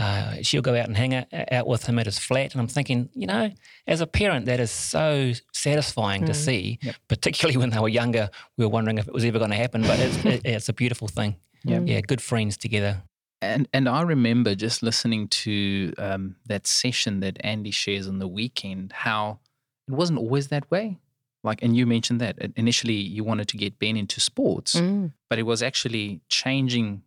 Uh, 0.00 0.36
she'll 0.42 0.62
go 0.62 0.76
out 0.76 0.86
and 0.86 0.96
hang 0.96 1.12
out, 1.12 1.24
out 1.50 1.66
with 1.66 1.84
him 1.86 1.98
at 1.98 2.06
his 2.06 2.20
flat, 2.20 2.52
and 2.52 2.60
I'm 2.60 2.68
thinking, 2.68 3.08
you 3.14 3.26
know, 3.26 3.50
as 3.86 4.00
a 4.00 4.06
parent, 4.06 4.46
that 4.46 4.60
is 4.60 4.70
so 4.70 5.32
satisfying 5.52 6.24
to 6.26 6.34
see. 6.34 6.78
Particularly 7.08 7.56
when 7.62 7.70
they 7.70 7.80
were 7.80 7.88
younger, 7.88 8.30
we 8.56 8.64
were 8.64 8.70
wondering 8.70 8.98
if 8.98 9.08
it 9.08 9.12
was 9.14 9.24
ever 9.24 9.38
going 9.40 9.50
to 9.50 9.56
happen, 9.56 9.82
but 9.82 9.98
it's, 9.98 10.24
it, 10.24 10.40
it's 10.44 10.68
a 10.68 10.72
beautiful 10.72 11.08
thing. 11.08 11.34
Yeah. 11.64 11.80
yeah, 11.80 12.00
good 12.00 12.20
friends 12.20 12.56
together. 12.56 13.02
And 13.40 13.68
and 13.72 13.88
I 13.88 14.02
remember 14.02 14.54
just 14.54 14.82
listening 14.82 15.28
to 15.28 15.92
um, 15.98 16.36
that 16.46 16.66
session 16.66 17.20
that 17.20 17.36
Andy 17.40 17.70
shares 17.70 18.08
on 18.08 18.18
the 18.18 18.26
weekend, 18.28 18.92
how 18.92 19.38
it 19.86 19.94
wasn't 19.94 20.18
always 20.18 20.48
that 20.48 20.70
way. 20.70 20.98
Like, 21.44 21.62
and 21.62 21.76
you 21.76 21.86
mentioned 21.86 22.20
that 22.20 22.36
initially 22.56 22.94
you 22.94 23.22
wanted 23.22 23.46
to 23.48 23.56
get 23.56 23.78
Ben 23.78 23.96
into 23.96 24.20
sports, 24.20 24.74
Mm. 24.74 25.12
but 25.30 25.38
it 25.38 25.44
was 25.44 25.62
actually 25.62 26.20
changing 26.28 27.02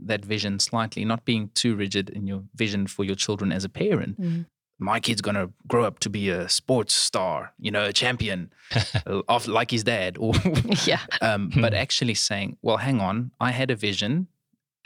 that 0.00 0.24
vision 0.24 0.58
slightly, 0.58 1.04
not 1.04 1.24
being 1.24 1.50
too 1.54 1.76
rigid 1.76 2.10
in 2.10 2.26
your 2.26 2.42
vision 2.56 2.88
for 2.88 3.04
your 3.04 3.14
children 3.14 3.52
as 3.52 3.64
a 3.64 3.68
parent. 3.68 4.20
Mm. 4.20 4.46
My 4.80 4.98
kid's 5.00 5.22
gonna 5.22 5.50
grow 5.68 5.84
up 5.84 6.00
to 6.00 6.10
be 6.10 6.28
a 6.30 6.48
sports 6.48 6.94
star, 6.94 7.52
you 7.60 7.70
know, 7.70 7.84
a 7.84 7.92
champion, 7.92 8.50
of 9.28 9.46
like 9.46 9.70
his 9.70 9.84
dad, 9.84 10.16
or 10.18 10.34
Yeah. 10.84 11.00
um, 11.22 11.52
but 11.54 11.72
actually 11.72 12.14
saying, 12.14 12.56
well, 12.62 12.78
hang 12.78 13.00
on, 13.00 13.30
I 13.40 13.52
had 13.52 13.70
a 13.70 13.76
vision 13.76 14.26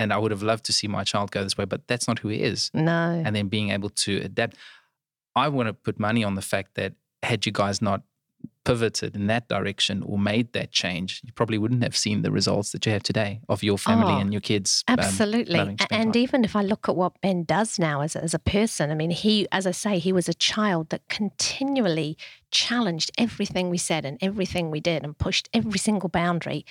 and 0.01 0.15
I 0.15 0.17
would 0.17 0.31
have 0.31 0.43
loved 0.43 0.65
to 0.65 0.73
see 0.73 0.89
my 0.89 1.05
child 1.05 1.31
go 1.31 1.45
this 1.45 1.59
way, 1.59 1.67
but 1.67 1.87
that's 1.87 2.09
not 2.09 2.21
who 2.21 2.29
he 2.29 2.43
is. 2.43 2.71
No. 2.73 3.23
And 3.25 3.37
then 3.37 3.49
being 3.49 3.69
able 3.69 3.91
to 3.91 4.17
adapt. 4.25 4.57
I 5.37 5.49
want 5.49 5.67
to 5.69 5.75
put 5.75 6.01
money 6.01 6.25
on 6.25 6.37
the 6.37 6.43
fact 6.43 6.75
that 6.77 6.95
had 7.23 7.45
you 7.45 7.53
guys 7.53 7.83
not 7.83 8.03
pivoted 8.71 9.17
in 9.17 9.27
that 9.27 9.49
direction 9.49 10.03
or 10.05 10.19
made 10.19 10.53
that 10.53 10.71
change, 10.71 11.21
you 11.25 11.33
probably 11.33 11.59
wouldn't 11.59 11.83
have 11.83 11.97
seen 11.97 12.23
the 12.23 12.31
results 12.31 12.71
that 12.73 12.87
you 12.87 12.93
have 12.93 13.03
today 13.03 13.41
of 13.49 13.63
your 13.63 13.79
family 13.79 14.15
Oh, 14.15 14.19
and 14.19 14.33
your 14.33 14.41
kids. 14.41 14.85
um, 14.89 14.99
Absolutely. 14.99 15.59
loving 15.59 15.77
to 15.77 15.85
A- 15.85 15.87
spend 15.87 16.03
and 16.03 16.17
even 16.17 16.45
if 16.45 16.55
I 16.55 16.63
look 16.63 16.89
at 16.89 16.97
what 16.97 17.21
Ben 17.21 17.45
does 17.45 17.79
now 17.79 18.01
as, 18.03 18.15
as 18.17 18.35
a 18.35 18.39
person, 18.39 18.91
I 18.91 18.95
mean, 18.95 19.11
he, 19.11 19.47
as 19.51 19.67
I 19.67 19.73
say, 19.73 19.99
he 19.99 20.13
was 20.13 20.29
a 20.29 20.35
child 20.35 20.91
that 20.91 21.03
continually 21.09 22.17
challenged 22.51 23.11
everything 23.19 23.71
we 23.71 23.79
said 23.79 24.05
and 24.05 24.19
everything 24.21 24.71
we 24.71 24.81
did 24.81 25.05
and 25.05 25.17
pushed 25.19 25.49
every 25.53 25.79
single 25.79 26.09
boundary. 26.09 26.65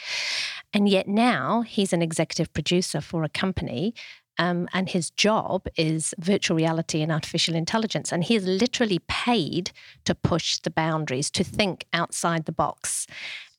And 0.73 0.87
yet 0.87 1.07
now 1.07 1.61
he's 1.61 1.93
an 1.93 2.01
executive 2.01 2.51
producer 2.53 3.01
for 3.01 3.23
a 3.23 3.29
company. 3.29 3.93
Um, 4.39 4.67
and 4.73 4.89
his 4.89 5.11
job 5.11 5.67
is 5.75 6.15
virtual 6.17 6.57
reality 6.57 7.01
and 7.03 7.11
artificial 7.11 7.53
intelligence. 7.55 8.11
And 8.13 8.23
he 8.23 8.35
is 8.35 8.45
literally 8.45 8.99
paid 9.07 9.71
to 10.05 10.15
push 10.15 10.59
the 10.59 10.71
boundaries, 10.71 11.29
to 11.31 11.43
think 11.43 11.85
outside 11.93 12.45
the 12.45 12.51
box. 12.53 13.05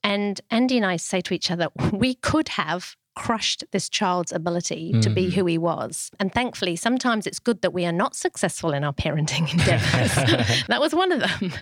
And 0.02 0.40
Andy 0.50 0.76
and 0.78 0.86
I 0.86 0.96
say 0.96 1.20
to 1.20 1.34
each 1.34 1.50
other, 1.50 1.68
we 1.92 2.14
could 2.14 2.48
have 2.48 2.96
crushed 3.16 3.64
this 3.72 3.88
child's 3.90 4.32
ability 4.32 4.92
to 5.02 5.10
be 5.10 5.26
Mm. 5.26 5.32
who 5.34 5.44
he 5.46 5.58
was. 5.58 6.10
And 6.18 6.32
thankfully, 6.32 6.76
sometimes 6.76 7.26
it's 7.26 7.38
good 7.40 7.60
that 7.60 7.74
we 7.74 7.84
are 7.84 7.92
not 7.92 8.14
successful 8.16 8.72
in 8.72 8.82
our 8.82 8.94
parenting 8.94 9.52
endeavors. 9.52 10.14
that 10.68 10.80
was 10.80 10.94
one 10.94 11.12
of 11.12 11.20
them. 11.20 11.52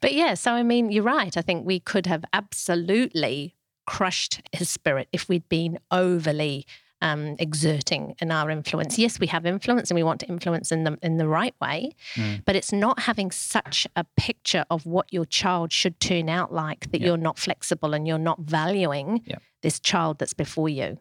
but 0.00 0.14
yeah, 0.14 0.32
so 0.34 0.52
I 0.52 0.62
mean, 0.62 0.90
you're 0.90 1.02
right. 1.18 1.36
I 1.36 1.42
think 1.42 1.66
we 1.66 1.80
could 1.80 2.06
have 2.06 2.24
absolutely 2.32 3.54
crushed 3.86 4.40
his 4.52 4.70
spirit 4.70 5.08
if 5.12 5.28
we'd 5.28 5.48
been 5.48 5.78
overly 5.90 6.66
um, 7.02 7.36
exerting 7.38 8.14
in 8.20 8.30
our 8.30 8.50
influence. 8.50 8.98
Yes, 8.98 9.20
we 9.20 9.26
have 9.26 9.44
influence 9.46 9.90
and 9.90 9.96
we 9.96 10.02
want 10.02 10.20
to 10.20 10.26
influence 10.28 10.72
in 10.72 10.84
the 10.84 10.98
in 11.02 11.16
the 11.18 11.28
right 11.28 11.54
way, 11.60 11.92
Mm. 12.14 12.44
but 12.44 12.56
it's 12.56 12.72
not 12.72 13.00
having 13.00 13.30
such 13.30 13.86
a 13.96 14.04
picture 14.16 14.64
of 14.70 14.86
what 14.86 15.12
your 15.12 15.24
child 15.26 15.72
should 15.72 16.00
turn 16.00 16.28
out 16.28 16.52
like 16.52 16.90
that 16.90 17.00
Yeah. 17.00 17.08
you're 17.08 17.16
not 17.28 17.38
flexible 17.38 17.94
and 17.94 18.06
you're 18.08 18.18
not 18.30 18.40
valuing 18.40 19.22
Yeah. 19.26 19.36
this 19.62 19.78
child 19.80 20.18
that's 20.18 20.34
before 20.34 20.68
you. 20.68 20.98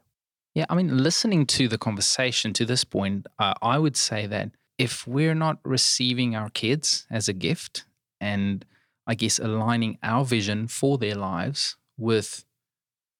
Yeah, 0.53 0.65
I 0.69 0.75
mean, 0.75 1.03
listening 1.03 1.45
to 1.47 1.67
the 1.67 1.77
conversation 1.77 2.53
to 2.53 2.65
this 2.65 2.83
point, 2.85 3.27
uh, 3.39 3.53
I 3.61 3.77
would 3.77 3.97
say 3.97 4.25
that 4.27 4.51
if 4.77 5.05
we're 5.07 5.35
not 5.35 5.59
receiving 5.63 6.35
our 6.35 6.49
kids 6.49 7.07
as 7.09 7.27
a 7.29 7.33
gift 7.33 7.85
and 8.19 8.65
I 9.07 9.15
guess 9.15 9.37
aligning 9.39 9.97
our 10.01 10.25
vision 10.25 10.67
for 10.67 10.97
their 10.97 11.15
lives 11.15 11.77
with 11.97 12.43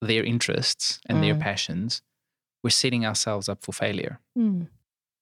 their 0.02 0.24
interests 0.24 1.00
and 1.08 1.24
their 1.24 1.36
Mm. 1.36 1.42
passions, 1.42 2.02
we're 2.66 2.72
setting 2.84 3.06
ourselves 3.06 3.48
up 3.48 3.60
for 3.64 3.72
failure. 3.72 4.20
Mm. 4.36 4.68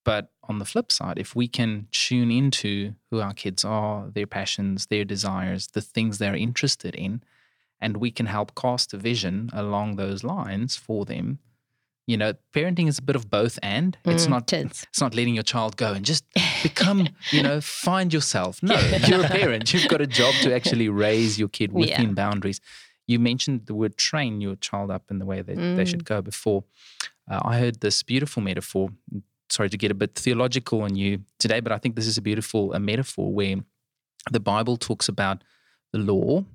But 0.06 0.32
on 0.49 0.60
the 0.60 0.65
flip 0.65 0.89
side, 0.93 1.17
if 1.19 1.36
we 1.36 1.47
can 1.49 1.88
tune 1.91 2.32
into 2.32 2.93
who 3.12 3.19
our 3.19 3.34
kids 3.34 3.65
are, 3.65 4.10
their 4.17 4.27
passions, 4.27 4.86
their 4.88 5.03
desires, 5.06 5.67
the 5.67 5.82
things 5.82 6.17
they're 6.17 6.36
interested 6.47 6.95
in, 6.95 7.21
and 7.82 7.97
we 7.97 8.12
can 8.12 8.27
help 8.27 8.56
cast 8.56 8.93
a 8.93 8.97
vision 8.97 9.49
along 9.51 9.97
those 9.97 10.23
lines 10.23 10.77
for 10.77 11.03
them, 11.06 11.39
you 12.08 12.15
know, 12.17 12.34
parenting 12.56 12.88
is 12.88 12.97
a 12.99 13.01
bit 13.01 13.15
of 13.17 13.29
both 13.29 13.60
and. 13.62 13.97
It's 14.06 14.27
Mm, 14.27 14.29
not 14.36 14.53
is. 14.53 14.86
it's 14.91 15.01
not 15.01 15.13
letting 15.15 15.34
your 15.39 15.43
child 15.53 15.75
go 15.75 15.89
and 15.93 16.06
just 16.06 16.23
become, 16.63 17.10
you 17.32 17.41
know, 17.43 17.60
find 17.62 18.13
yourself. 18.13 18.63
No, 18.63 18.77
you're 19.08 19.25
a 19.25 19.29
parent. 19.41 19.73
You've 19.73 19.89
got 19.89 20.01
a 20.01 20.08
job 20.08 20.34
to 20.43 20.53
actually 20.56 20.88
raise 21.08 21.38
your 21.41 21.49
kid 21.49 21.71
Yeah. 21.71 21.79
within 21.79 22.13
boundaries. 22.13 22.60
You 23.08 23.19
mentioned 23.19 23.65
the 23.65 23.73
word 23.82 23.97
train 23.97 24.39
your 24.41 24.56
child 24.67 24.89
up 24.91 25.12
in 25.12 25.19
the 25.19 25.25
way 25.25 25.41
that 25.41 25.56
they 25.75 25.84
Mm. 25.84 25.88
should 25.91 26.06
go 26.06 26.21
before. 26.21 26.63
Uh, 27.30 27.40
I 27.44 27.60
heard 27.60 27.80
this 27.82 28.04
beautiful 28.04 28.42
metaphor. 28.44 28.90
Sorry 29.50 29.70
to 29.70 29.78
get 29.78 29.92
a 29.92 29.96
bit 29.96 30.16
theological 30.16 30.82
on 30.82 30.96
you 30.96 31.20
today, 31.40 31.60
but 31.60 31.72
I 31.72 31.78
think 31.78 31.96
this 31.96 32.08
is 32.08 32.18
a 32.18 32.22
beautiful 32.22 32.74
a 32.74 32.80
metaphor 32.80 33.32
where 33.32 33.58
the 34.32 34.40
Bible 34.40 34.78
talks 34.78 35.08
about 35.08 35.44
the 35.92 36.00
law 36.00 36.46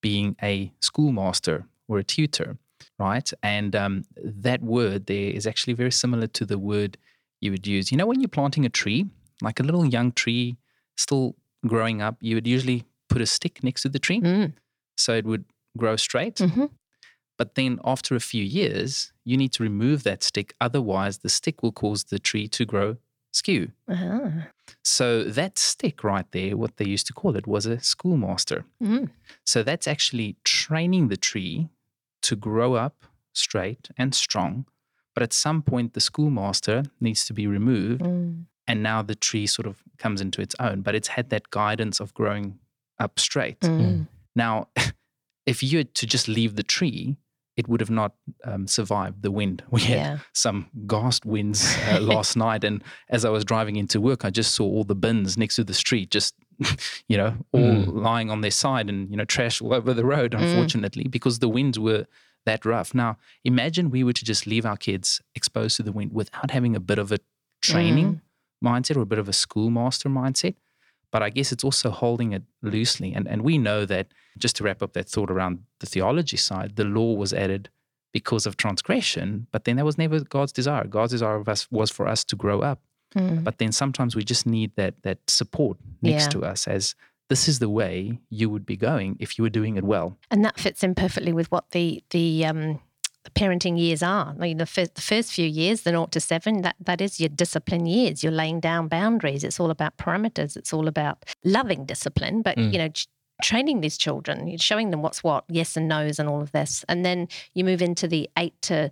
being 0.00 0.34
a 0.42 0.72
schoolmaster 0.80 1.66
or 1.88 1.98
a 1.98 2.04
tutor, 2.04 2.58
right? 2.98 3.30
And 3.42 3.76
um, 3.76 4.02
that 4.16 4.62
word 4.62 5.06
there 5.06 5.30
is 5.30 5.46
actually 5.46 5.74
very 5.74 5.92
similar 5.92 6.26
to 6.28 6.44
the 6.44 6.58
word 6.58 6.98
you 7.40 7.50
would 7.52 7.66
use. 7.66 7.90
You 7.92 7.98
know, 7.98 8.06
when 8.06 8.20
you're 8.20 8.28
planting 8.28 8.64
a 8.66 8.68
tree, 8.70 9.06
like 9.40 9.60
a 9.60 9.62
little 9.62 9.84
young 9.86 10.12
tree 10.12 10.56
still 10.96 11.36
growing 11.66 12.02
up, 12.02 12.16
you 12.20 12.34
would 12.34 12.46
usually 12.46 12.84
put 13.08 13.22
a 13.22 13.26
stick 13.26 13.62
next 13.62 13.82
to 13.82 13.88
the 13.88 13.98
tree 13.98 14.20
Mm. 14.20 14.52
so 14.96 15.14
it 15.14 15.24
would 15.24 15.44
grow 15.76 15.96
straight. 15.96 16.36
Mhm. 16.36 16.70
But 17.38 17.54
then 17.54 17.78
after 17.84 18.14
a 18.16 18.20
few 18.20 18.42
years, 18.44 19.11
you 19.24 19.36
need 19.36 19.52
to 19.52 19.62
remove 19.62 20.02
that 20.04 20.22
stick. 20.22 20.54
Otherwise, 20.60 21.18
the 21.18 21.28
stick 21.28 21.62
will 21.62 21.72
cause 21.72 22.04
the 22.04 22.18
tree 22.18 22.48
to 22.48 22.64
grow 22.64 22.96
skew. 23.32 23.72
Ah. 23.88 24.48
So 24.84 25.24
that 25.24 25.58
stick 25.58 26.04
right 26.04 26.26
there, 26.32 26.56
what 26.56 26.76
they 26.76 26.84
used 26.84 27.06
to 27.06 27.12
call 27.12 27.36
it, 27.36 27.46
was 27.46 27.66
a 27.66 27.80
schoolmaster. 27.80 28.64
Mm. 28.82 29.10
So 29.44 29.62
that's 29.62 29.88
actually 29.88 30.36
training 30.44 31.08
the 31.08 31.16
tree 31.16 31.68
to 32.22 32.36
grow 32.36 32.74
up 32.74 33.04
straight 33.32 33.88
and 33.96 34.14
strong. 34.14 34.66
But 35.14 35.22
at 35.22 35.32
some 35.32 35.62
point, 35.62 35.94
the 35.94 36.00
schoolmaster 36.00 36.84
needs 37.00 37.24
to 37.26 37.32
be 37.32 37.46
removed. 37.46 38.02
Mm. 38.02 38.44
And 38.66 38.82
now 38.82 39.02
the 39.02 39.14
tree 39.14 39.46
sort 39.46 39.66
of 39.66 39.82
comes 39.98 40.20
into 40.20 40.40
its 40.40 40.54
own, 40.60 40.82
but 40.82 40.94
it's 40.94 41.08
had 41.08 41.30
that 41.30 41.50
guidance 41.50 42.00
of 42.00 42.14
growing 42.14 42.58
up 42.98 43.18
straight. 43.18 43.60
Mm. 43.60 44.06
Now, 44.36 44.68
if 45.46 45.62
you 45.62 45.78
had 45.78 45.94
to 45.96 46.06
just 46.06 46.28
leave 46.28 46.56
the 46.56 46.62
tree, 46.62 47.16
it 47.56 47.68
would 47.68 47.80
have 47.80 47.90
not 47.90 48.14
um, 48.44 48.66
survived 48.66 49.22
the 49.22 49.30
wind. 49.30 49.62
We 49.70 49.80
had 49.82 49.96
Yeah. 49.96 50.18
some 50.32 50.66
gust 50.86 51.26
winds 51.26 51.76
uh, 51.88 52.00
last 52.12 52.36
night, 52.36 52.64
and 52.64 52.82
as 53.08 53.24
I 53.24 53.30
was 53.30 53.44
driving 53.44 53.76
into 53.76 54.00
work, 54.00 54.24
I 54.24 54.30
just 54.30 54.54
saw 54.54 54.64
all 54.64 54.84
the 54.84 54.94
bins 54.94 55.36
next 55.36 55.56
to 55.56 55.64
the 55.64 55.74
street, 55.74 56.10
just 56.10 56.34
you 57.08 57.16
know, 57.16 57.34
all 57.52 57.60
Mm. 57.86 58.02
lying 58.02 58.30
on 58.30 58.40
their 58.40 58.50
side, 58.50 58.88
and 58.88 59.10
you 59.10 59.16
know, 59.16 59.24
trash 59.24 59.60
all 59.62 59.74
over 59.74 59.92
the 59.94 60.04
road. 60.04 60.34
Unfortunately, 60.34 61.04
because 61.08 61.38
the 61.40 61.48
winds 61.48 61.78
were 61.78 62.06
that 62.44 62.64
rough. 62.64 62.94
Now, 62.94 63.18
imagine 63.44 63.90
we 63.90 64.02
were 64.04 64.12
to 64.14 64.24
just 64.24 64.46
leave 64.46 64.66
our 64.66 64.76
kids 64.76 65.20
exposed 65.34 65.76
to 65.76 65.82
the 65.82 65.92
wind 65.92 66.12
without 66.12 66.50
having 66.50 66.74
a 66.76 66.80
bit 66.80 66.98
of 66.98 67.12
a 67.12 67.18
training 67.60 68.20
mindset 68.64 68.96
or 68.96 69.02
a 69.02 69.06
bit 69.06 69.18
of 69.18 69.28
a 69.28 69.32
schoolmaster 69.32 70.08
mindset. 70.08 70.54
But 71.12 71.22
I 71.22 71.30
guess 71.30 71.52
it's 71.52 71.62
also 71.62 71.90
holding 71.90 72.32
it 72.32 72.42
loosely. 72.62 73.12
And, 73.14 73.28
and 73.28 73.42
we 73.42 73.58
know 73.58 73.84
that, 73.86 74.08
just 74.38 74.56
to 74.56 74.64
wrap 74.64 74.82
up 74.82 74.94
that 74.94 75.08
thought 75.08 75.30
around 75.30 75.60
the 75.80 75.86
theology 75.86 76.38
side, 76.38 76.76
the 76.76 76.84
law 76.84 77.12
was 77.14 77.32
added 77.32 77.68
because 78.12 78.46
of 78.46 78.56
transgression, 78.56 79.46
but 79.52 79.64
then 79.64 79.76
that 79.76 79.84
was 79.84 79.96
never 79.98 80.20
God's 80.20 80.52
desire. 80.52 80.86
God's 80.86 81.12
desire 81.12 81.36
of 81.36 81.48
us 81.48 81.70
was 81.70 81.90
for 81.90 82.06
us 82.08 82.24
to 82.24 82.36
grow 82.36 82.60
up. 82.60 82.80
Mm. 83.14 83.44
But 83.44 83.58
then 83.58 83.72
sometimes 83.72 84.16
we 84.16 84.24
just 84.24 84.46
need 84.46 84.70
that 84.76 84.94
that 85.02 85.18
support 85.28 85.76
next 86.00 86.24
Yeah. 86.24 86.28
to 86.40 86.44
us 86.44 86.66
as 86.66 86.94
this 87.28 87.48
is 87.48 87.58
the 87.58 87.68
way 87.68 88.18
you 88.30 88.50
would 88.50 88.66
be 88.66 88.76
going 88.76 89.16
if 89.20 89.36
you 89.38 89.44
were 89.44 89.50
doing 89.50 89.76
it 89.76 89.84
well. 89.84 90.16
And 90.30 90.44
that 90.44 90.58
fits 90.58 90.82
in 90.82 90.94
perfectly 90.94 91.32
with 91.32 91.50
what 91.50 91.70
the 91.72 92.02
the 92.10 92.46
um, 92.46 92.62
the 92.62 92.78
parenting 93.30 93.78
years 93.78 94.02
are. 94.02 94.30
I 94.30 94.40
mean, 94.40 94.58
the 94.58 94.66
first, 94.66 94.94
the 94.96 95.00
first 95.02 95.32
few 95.32 95.46
years, 95.46 95.82
the 95.82 95.92
naught 95.92 96.12
to 96.12 96.20
seven, 96.20 96.62
that 96.62 96.76
that 96.80 97.00
is 97.00 97.20
your 97.20 97.28
discipline 97.28 97.86
years. 97.86 98.22
You're 98.22 98.32
laying 98.32 98.60
down 98.60 98.88
boundaries. 98.88 99.44
It's 99.44 99.60
all 99.60 99.70
about 99.70 99.96
parameters. 99.96 100.56
It's 100.56 100.72
all 100.72 100.88
about 100.88 101.24
loving 101.44 101.84
discipline, 101.84 102.42
but 102.42 102.56
Mm. 102.56 102.72
you 102.72 102.78
know. 102.78 102.88
Training 103.42 103.80
these 103.80 103.98
children, 103.98 104.46
you're 104.46 104.58
showing 104.58 104.90
them 104.92 105.02
what's 105.02 105.24
what, 105.24 105.44
yes 105.48 105.76
and 105.76 105.88
no's, 105.88 106.20
and 106.20 106.28
all 106.28 106.42
of 106.42 106.52
this. 106.52 106.84
And 106.88 107.04
then 107.04 107.26
you 107.54 107.64
move 107.64 107.82
into 107.82 108.06
the 108.06 108.30
eight 108.38 108.54
to, 108.62 108.88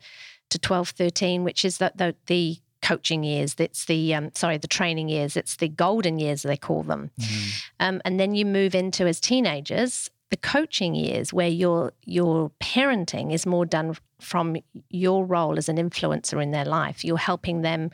to 0.48 0.58
12, 0.58 0.88
13, 0.88 1.44
which 1.44 1.64
is 1.64 1.78
the, 1.78 1.92
the, 1.94 2.16
the 2.26 2.56
coaching 2.82 3.22
years. 3.22 3.54
It's 3.58 3.84
the 3.84 4.12
um, 4.12 4.32
sorry, 4.34 4.58
the 4.58 4.66
training 4.66 5.08
years. 5.08 5.36
It's 5.36 5.54
the 5.56 5.68
golden 5.68 6.18
years 6.18 6.42
they 6.42 6.56
call 6.56 6.82
them. 6.82 7.12
Mm. 7.20 7.62
Um, 7.78 8.02
and 8.04 8.18
then 8.18 8.34
you 8.34 8.44
move 8.44 8.74
into 8.74 9.06
as 9.06 9.20
teenagers 9.20 10.10
the 10.30 10.36
coaching 10.36 10.96
years 10.96 11.32
where 11.32 11.46
your 11.48 11.92
your 12.04 12.50
parenting 12.60 13.32
is 13.32 13.46
more 13.46 13.66
done 13.66 13.96
from 14.20 14.56
your 14.88 15.24
role 15.24 15.58
as 15.58 15.68
an 15.68 15.76
influencer 15.76 16.42
in 16.42 16.50
their 16.50 16.64
life. 16.64 17.04
You're 17.04 17.18
helping 17.18 17.62
them 17.62 17.90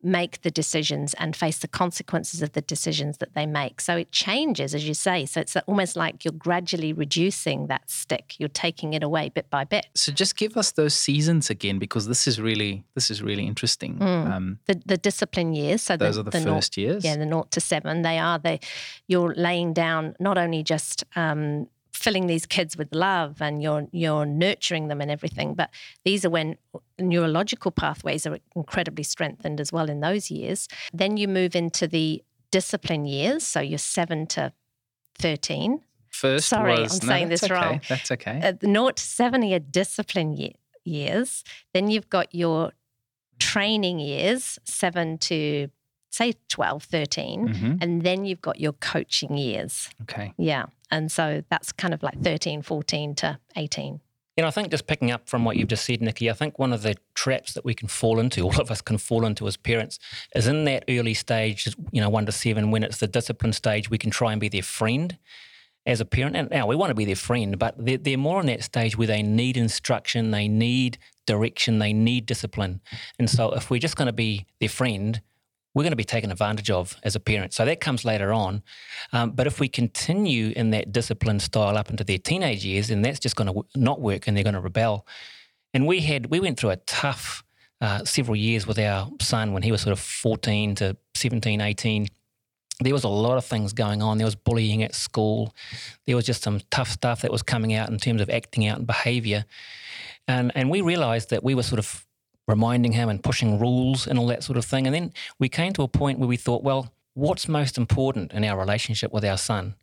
make 0.00 0.42
the 0.42 0.50
decisions 0.50 1.12
and 1.14 1.34
face 1.34 1.58
the 1.58 1.66
consequences 1.66 2.40
of 2.40 2.52
the 2.52 2.60
decisions 2.60 3.18
that 3.18 3.34
they 3.34 3.46
make. 3.46 3.80
So 3.80 3.96
it 3.96 4.12
changes, 4.12 4.74
as 4.74 4.86
you 4.86 4.94
say. 4.94 5.26
So 5.26 5.40
it's 5.40 5.56
almost 5.66 5.96
like 5.96 6.24
you're 6.24 6.32
gradually 6.32 6.92
reducing 6.92 7.66
that 7.66 7.90
stick. 7.90 8.36
You're 8.38 8.48
taking 8.48 8.94
it 8.94 9.02
away 9.02 9.28
bit 9.28 9.50
by 9.50 9.64
bit. 9.64 9.86
So 9.94 10.12
just 10.12 10.36
give 10.36 10.56
us 10.56 10.72
those 10.72 10.94
seasons 10.94 11.50
again, 11.50 11.78
because 11.78 12.06
this 12.06 12.28
is 12.28 12.40
really 12.40 12.84
this 12.94 13.10
is 13.10 13.22
really 13.22 13.46
interesting. 13.46 13.98
Mm. 13.98 14.30
Um, 14.30 14.58
the 14.66 14.80
the 14.86 14.96
discipline 14.96 15.52
years. 15.54 15.82
So 15.82 15.96
those 15.96 16.14
the, 16.14 16.20
are 16.20 16.24
the, 16.24 16.30
the 16.30 16.40
first 16.40 16.76
naught, 16.76 16.76
years. 16.76 17.04
Yeah, 17.04 17.16
the 17.16 17.26
naught 17.26 17.50
to 17.52 17.60
seven. 17.60 18.02
They 18.02 18.18
are 18.18 18.38
the 18.38 18.60
you're 19.08 19.34
laying 19.34 19.72
down 19.72 20.14
not 20.20 20.38
only 20.38 20.62
just 20.62 21.04
um, 21.16 21.66
filling 21.98 22.26
these 22.26 22.46
kids 22.46 22.76
with 22.76 22.94
love 22.94 23.40
and 23.40 23.62
you're 23.62 23.86
you're 23.92 24.24
nurturing 24.24 24.88
them 24.88 25.00
and 25.00 25.10
everything 25.10 25.54
but 25.54 25.70
these 26.04 26.24
are 26.24 26.30
when 26.30 26.56
neurological 26.98 27.70
pathways 27.70 28.26
are 28.26 28.38
incredibly 28.54 29.04
strengthened 29.04 29.60
as 29.60 29.72
well 29.72 29.90
in 29.90 30.00
those 30.00 30.30
years 30.30 30.68
then 30.92 31.16
you 31.16 31.28
move 31.28 31.56
into 31.56 31.86
the 31.86 32.22
discipline 32.50 33.04
years 33.04 33.44
so 33.44 33.60
you're 33.60 33.78
7 33.78 34.26
to 34.26 34.52
13 35.16 35.80
first 36.08 36.48
sorry 36.48 36.80
was, 36.80 37.00
i'm 37.00 37.06
no, 37.06 37.12
saying 37.12 37.28
this 37.28 37.44
okay. 37.44 37.54
wrong 37.54 37.80
that's 37.88 38.10
okay 38.10 38.40
uh, 38.42 38.52
0 38.64 38.90
to 38.92 39.02
7 39.02 39.52
are 39.52 39.58
discipline 39.58 40.32
year, 40.32 40.52
years 40.84 41.44
then 41.74 41.90
you've 41.90 42.08
got 42.08 42.34
your 42.34 42.72
training 43.38 43.98
years 43.98 44.58
7 44.64 45.18
to 45.18 45.68
say 46.10 46.34
12, 46.48 46.82
13, 46.84 47.48
mm-hmm. 47.48 47.74
and 47.80 48.02
then 48.02 48.24
you've 48.24 48.40
got 48.40 48.60
your 48.60 48.72
coaching 48.72 49.36
years. 49.36 49.90
Okay. 50.02 50.32
Yeah. 50.36 50.66
And 50.90 51.10
so 51.10 51.42
that's 51.50 51.72
kind 51.72 51.94
of 51.94 52.02
like 52.02 52.20
13, 52.22 52.62
14 52.62 53.14
to 53.16 53.38
18. 53.56 54.00
You 54.36 54.42
know, 54.42 54.48
I 54.48 54.52
think 54.52 54.70
just 54.70 54.86
picking 54.86 55.10
up 55.10 55.28
from 55.28 55.44
what 55.44 55.56
you've 55.56 55.68
just 55.68 55.84
said, 55.84 56.00
Nikki, 56.00 56.30
I 56.30 56.32
think 56.32 56.60
one 56.60 56.72
of 56.72 56.82
the 56.82 56.94
traps 57.14 57.54
that 57.54 57.64
we 57.64 57.74
can 57.74 57.88
fall 57.88 58.20
into, 58.20 58.42
all 58.44 58.60
of 58.60 58.70
us 58.70 58.80
can 58.80 58.96
fall 58.96 59.24
into 59.24 59.46
as 59.48 59.56
parents, 59.56 59.98
is 60.34 60.46
in 60.46 60.64
that 60.64 60.84
early 60.88 61.14
stage, 61.14 61.74
you 61.90 62.00
know, 62.00 62.08
one 62.08 62.24
to 62.26 62.32
seven, 62.32 62.70
when 62.70 62.84
it's 62.84 62.98
the 62.98 63.08
discipline 63.08 63.52
stage, 63.52 63.90
we 63.90 63.98
can 63.98 64.10
try 64.10 64.30
and 64.30 64.40
be 64.40 64.48
their 64.48 64.62
friend 64.62 65.18
as 65.86 66.00
a 66.00 66.04
parent. 66.04 66.36
And 66.36 66.48
now 66.50 66.66
we 66.66 66.76
want 66.76 66.90
to 66.90 66.94
be 66.94 67.04
their 67.04 67.16
friend, 67.16 67.58
but 67.58 67.74
they're, 67.84 67.98
they're 67.98 68.16
more 68.16 68.40
in 68.40 68.46
that 68.46 68.62
stage 68.62 68.96
where 68.96 69.08
they 69.08 69.22
need 69.22 69.56
instruction, 69.56 70.30
they 70.30 70.46
need 70.46 70.98
direction, 71.26 71.80
they 71.80 71.92
need 71.92 72.24
discipline. 72.26 72.80
And 73.18 73.28
so 73.28 73.50
if 73.50 73.70
we're 73.70 73.80
just 73.80 73.96
going 73.96 74.06
to 74.06 74.12
be 74.12 74.46
their 74.60 74.68
friend, 74.68 75.20
we're 75.74 75.82
going 75.82 75.92
to 75.92 75.96
be 75.96 76.04
taken 76.04 76.30
advantage 76.30 76.70
of 76.70 76.96
as 77.02 77.14
a 77.14 77.20
parent. 77.20 77.52
So 77.52 77.64
that 77.64 77.80
comes 77.80 78.04
later 78.04 78.32
on. 78.32 78.62
Um, 79.12 79.30
but 79.32 79.46
if 79.46 79.60
we 79.60 79.68
continue 79.68 80.52
in 80.56 80.70
that 80.70 80.92
discipline 80.92 81.40
style 81.40 81.76
up 81.76 81.90
into 81.90 82.04
their 82.04 82.18
teenage 82.18 82.64
years, 82.64 82.88
then 82.88 83.02
that's 83.02 83.20
just 83.20 83.36
going 83.36 83.52
to 83.52 83.64
not 83.76 84.00
work 84.00 84.26
and 84.26 84.36
they're 84.36 84.44
going 84.44 84.54
to 84.54 84.60
rebel. 84.60 85.06
And 85.74 85.86
we 85.86 86.00
had 86.00 86.26
we 86.30 86.40
went 86.40 86.58
through 86.58 86.70
a 86.70 86.76
tough 86.76 87.44
uh, 87.80 88.04
several 88.04 88.36
years 88.36 88.66
with 88.66 88.78
our 88.78 89.08
son 89.20 89.52
when 89.52 89.62
he 89.62 89.70
was 89.70 89.82
sort 89.82 89.92
of 89.92 90.00
14 90.00 90.74
to 90.76 90.96
17, 91.14 91.60
18 91.60 92.08
there 92.80 92.92
was 92.92 93.04
a 93.04 93.08
lot 93.08 93.36
of 93.36 93.44
things 93.44 93.72
going 93.72 94.02
on. 94.02 94.18
There 94.18 94.24
was 94.24 94.36
bullying 94.36 94.82
at 94.82 94.94
school. 94.94 95.54
There 96.06 96.14
was 96.14 96.24
just 96.24 96.42
some 96.42 96.60
tough 96.70 96.88
stuff 96.88 97.22
that 97.22 97.32
was 97.32 97.42
coming 97.42 97.74
out 97.74 97.90
in 97.90 97.98
terms 97.98 98.20
of 98.20 98.30
acting 98.30 98.66
out 98.66 98.78
and 98.78 98.86
behavior. 98.86 99.44
And 100.28 100.52
and 100.54 100.70
we 100.70 100.80
realized 100.80 101.30
that 101.30 101.42
we 101.42 101.54
were 101.54 101.62
sort 101.62 101.78
of 101.78 102.06
reminding 102.48 102.92
him 102.92 103.08
and 103.08 103.22
pushing 103.22 103.60
rules 103.60 104.06
and 104.06 104.18
all 104.18 104.26
that 104.26 104.42
sort 104.42 104.56
of 104.56 104.64
thing. 104.64 104.86
And 104.86 104.94
then 104.94 105.12
we 105.38 105.48
came 105.48 105.72
to 105.74 105.82
a 105.82 105.88
point 105.88 106.18
where 106.18 106.26
we 106.26 106.36
thought, 106.36 106.64
well, 106.64 106.92
what's 107.14 107.46
most 107.46 107.76
important 107.78 108.32
in 108.32 108.42
our 108.42 108.58
relationship 108.58 109.12
with 109.12 109.24
our 109.24 109.36
son? 109.36 109.74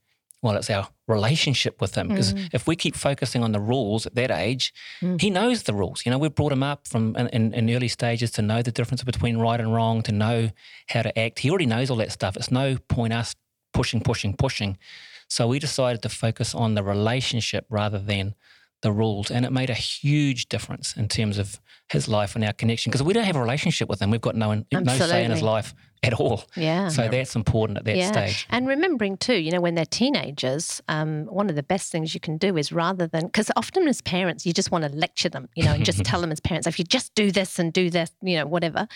Well, 0.41 0.57
it's 0.57 0.69
our 0.69 0.89
relationship 1.07 1.79
with 1.79 1.95
him. 1.95 2.09
Because 2.09 2.33
mm. 2.33 2.49
if 2.53 2.67
we 2.67 2.75
keep 2.75 2.95
focusing 2.95 3.43
on 3.43 3.51
the 3.51 3.59
rules 3.59 4.05
at 4.05 4.15
that 4.15 4.31
age, 4.31 4.73
mm. 5.01 5.19
he 5.21 5.29
knows 5.29 5.63
the 5.63 5.73
rules. 5.73 6.05
You 6.05 6.11
know, 6.11 6.17
we've 6.17 6.35
brought 6.35 6.51
him 6.51 6.63
up 6.63 6.87
from 6.87 7.15
in, 7.15 7.53
in, 7.53 7.69
early 7.69 7.87
stages 7.87 8.31
to 8.31 8.41
know 8.41 8.61
the 8.61 8.71
difference 8.71 9.03
between 9.03 9.37
right 9.37 9.59
and 9.59 9.73
wrong, 9.73 10.01
to 10.03 10.11
know 10.11 10.51
how 10.87 11.03
to 11.03 11.17
act. 11.17 11.39
He 11.39 11.49
already 11.49 11.65
knows 11.65 11.89
all 11.89 11.97
that 11.97 12.11
stuff. 12.11 12.35
It's 12.35 12.51
no 12.51 12.77
point 12.89 13.13
us 13.13 13.35
pushing, 13.73 14.01
pushing, 14.01 14.35
pushing. 14.35 14.77
So 15.27 15.47
we 15.47 15.59
decided 15.59 16.01
to 16.03 16.09
focus 16.09 16.53
on 16.53 16.75
the 16.75 16.83
relationship 16.83 17.65
rather 17.69 17.99
than 17.99 18.35
the 18.81 18.91
rules. 18.91 19.31
And 19.31 19.45
it 19.45 19.51
made 19.51 19.69
a 19.69 19.75
huge 19.75 20.47
difference 20.47 20.95
in 20.95 21.07
terms 21.07 21.37
of 21.37 21.59
his 21.89 22.07
life 22.07 22.35
and 22.35 22.43
our 22.43 22.53
connection 22.53 22.91
because 22.91 23.03
we 23.03 23.13
don't 23.13 23.25
have 23.25 23.35
a 23.35 23.41
relationship 23.41 23.89
with 23.89 24.01
him. 24.01 24.11
We've 24.11 24.21
got 24.21 24.35
no, 24.35 24.63
no 24.71 24.97
say 24.97 25.23
in 25.23 25.31
his 25.31 25.41
life 25.41 25.73
at 26.03 26.13
all. 26.13 26.43
Yeah. 26.55 26.89
So 26.89 27.07
that's 27.07 27.35
important 27.35 27.77
at 27.79 27.85
that 27.85 27.97
yeah. 27.97 28.11
stage. 28.11 28.47
And 28.49 28.67
remembering 28.67 29.17
too, 29.17 29.35
you 29.35 29.51
know, 29.51 29.61
when 29.61 29.75
they're 29.75 29.85
teenagers, 29.85 30.81
um, 30.87 31.25
one 31.25 31.49
of 31.49 31.55
the 31.55 31.63
best 31.63 31.91
things 31.91 32.13
you 32.13 32.19
can 32.19 32.37
do 32.37 32.57
is 32.57 32.71
rather 32.71 33.07
than, 33.07 33.25
because 33.25 33.51
often 33.55 33.87
as 33.87 34.01
parents, 34.01 34.45
you 34.45 34.53
just 34.53 34.71
want 34.71 34.83
to 34.83 34.89
lecture 34.91 35.29
them, 35.29 35.49
you 35.55 35.63
know, 35.63 35.73
and 35.73 35.85
just 35.85 36.03
tell 36.05 36.21
them 36.21 36.31
as 36.31 36.39
parents, 36.39 36.67
if 36.67 36.79
you 36.79 36.85
just 36.85 37.13
do 37.15 37.31
this 37.31 37.59
and 37.59 37.73
do 37.73 37.89
this, 37.89 38.11
you 38.21 38.37
know, 38.37 38.45
whatever. 38.45 38.87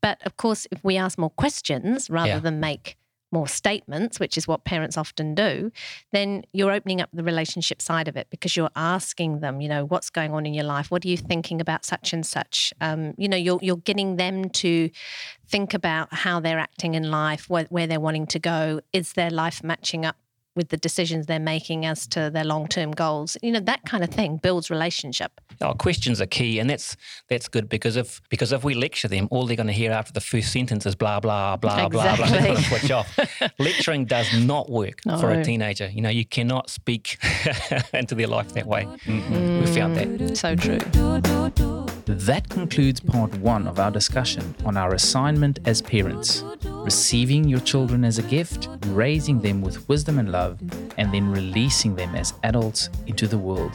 But 0.00 0.24
of 0.26 0.36
course, 0.36 0.66
if 0.70 0.82
we 0.84 0.96
ask 0.96 1.18
more 1.18 1.30
questions 1.30 2.10
rather 2.10 2.28
yeah. 2.28 2.38
than 2.40 2.60
make 2.60 2.96
more 3.32 3.48
statements, 3.48 4.20
which 4.20 4.36
is 4.36 4.46
what 4.46 4.64
parents 4.64 4.96
often 4.96 5.34
do, 5.34 5.70
then 6.12 6.44
you're 6.52 6.72
opening 6.72 7.00
up 7.00 7.10
the 7.12 7.24
relationship 7.24 7.82
side 7.82 8.08
of 8.08 8.16
it 8.16 8.28
because 8.30 8.56
you're 8.56 8.70
asking 8.76 9.40
them, 9.40 9.60
you 9.60 9.68
know, 9.68 9.84
what's 9.84 10.10
going 10.10 10.32
on 10.32 10.46
in 10.46 10.54
your 10.54 10.64
life? 10.64 10.90
What 10.90 11.04
are 11.04 11.08
you 11.08 11.16
thinking 11.16 11.60
about 11.60 11.84
such 11.84 12.12
and 12.12 12.24
such? 12.24 12.72
Um, 12.80 13.14
you 13.16 13.28
know, 13.28 13.36
you're, 13.36 13.58
you're 13.62 13.76
getting 13.78 14.16
them 14.16 14.50
to 14.50 14.90
think 15.48 15.74
about 15.74 16.12
how 16.12 16.40
they're 16.40 16.58
acting 16.58 16.94
in 16.94 17.10
life, 17.10 17.48
where, 17.48 17.66
where 17.70 17.86
they're 17.86 18.00
wanting 18.00 18.26
to 18.28 18.38
go. 18.38 18.80
Is 18.92 19.14
their 19.14 19.30
life 19.30 19.62
matching 19.62 20.04
up 20.04 20.16
with 20.56 20.70
the 20.70 20.76
decisions 20.76 21.26
they're 21.26 21.38
making 21.38 21.86
as 21.86 22.06
to 22.08 22.30
their 22.30 22.44
long-term 22.44 22.92
goals. 22.92 23.36
You 23.42 23.52
know, 23.52 23.60
that 23.60 23.84
kind 23.84 24.02
of 24.02 24.10
thing 24.10 24.38
builds 24.38 24.70
relationship. 24.70 25.40
Oh, 25.60 25.74
questions 25.74 26.20
are 26.20 26.26
key, 26.26 26.58
and 26.58 26.68
that's 26.68 26.96
that's 27.28 27.48
good 27.48 27.68
because 27.68 27.96
if 27.96 28.20
because 28.28 28.52
if 28.52 28.64
we 28.64 28.74
lecture 28.74 29.08
them, 29.08 29.28
all 29.30 29.46
they're 29.46 29.56
going 29.56 29.66
to 29.68 29.72
hear 29.72 29.92
after 29.92 30.12
the 30.12 30.20
first 30.20 30.52
sentence 30.52 30.84
is 30.86 30.94
blah 30.94 31.20
blah 31.20 31.56
blah 31.56 31.86
exactly. 31.86 31.98
blah 31.98 32.16
blah. 32.16 32.54
To 32.54 32.62
switch 32.62 32.90
off. 32.90 33.18
Lecturing 33.58 34.04
does 34.04 34.32
not 34.38 34.70
work 34.70 35.00
no. 35.06 35.18
for 35.18 35.30
a 35.30 35.44
teenager. 35.44 35.88
You 35.88 36.02
know, 36.02 36.10
you 36.10 36.24
cannot 36.24 36.70
speak 36.70 37.18
into 37.92 38.14
their 38.14 38.26
life 38.26 38.52
that 38.54 38.66
way. 38.66 38.84
Mm-hmm. 38.84 39.60
We 39.60 39.66
found 39.66 39.96
that. 39.96 40.36
So 40.36 40.56
true. 40.56 41.85
That 42.06 42.48
concludes 42.48 43.00
part 43.00 43.34
one 43.38 43.66
of 43.66 43.80
our 43.80 43.90
discussion 43.90 44.54
on 44.64 44.76
our 44.76 44.94
assignment 44.94 45.58
as 45.66 45.82
parents 45.82 46.44
receiving 46.64 47.48
your 47.48 47.58
children 47.58 48.04
as 48.04 48.18
a 48.18 48.22
gift, 48.22 48.68
raising 48.86 49.40
them 49.40 49.60
with 49.60 49.88
wisdom 49.88 50.20
and 50.20 50.30
love, 50.30 50.60
and 50.98 51.12
then 51.12 51.28
releasing 51.32 51.96
them 51.96 52.14
as 52.14 52.32
adults 52.44 52.90
into 53.08 53.26
the 53.26 53.36
world. 53.36 53.72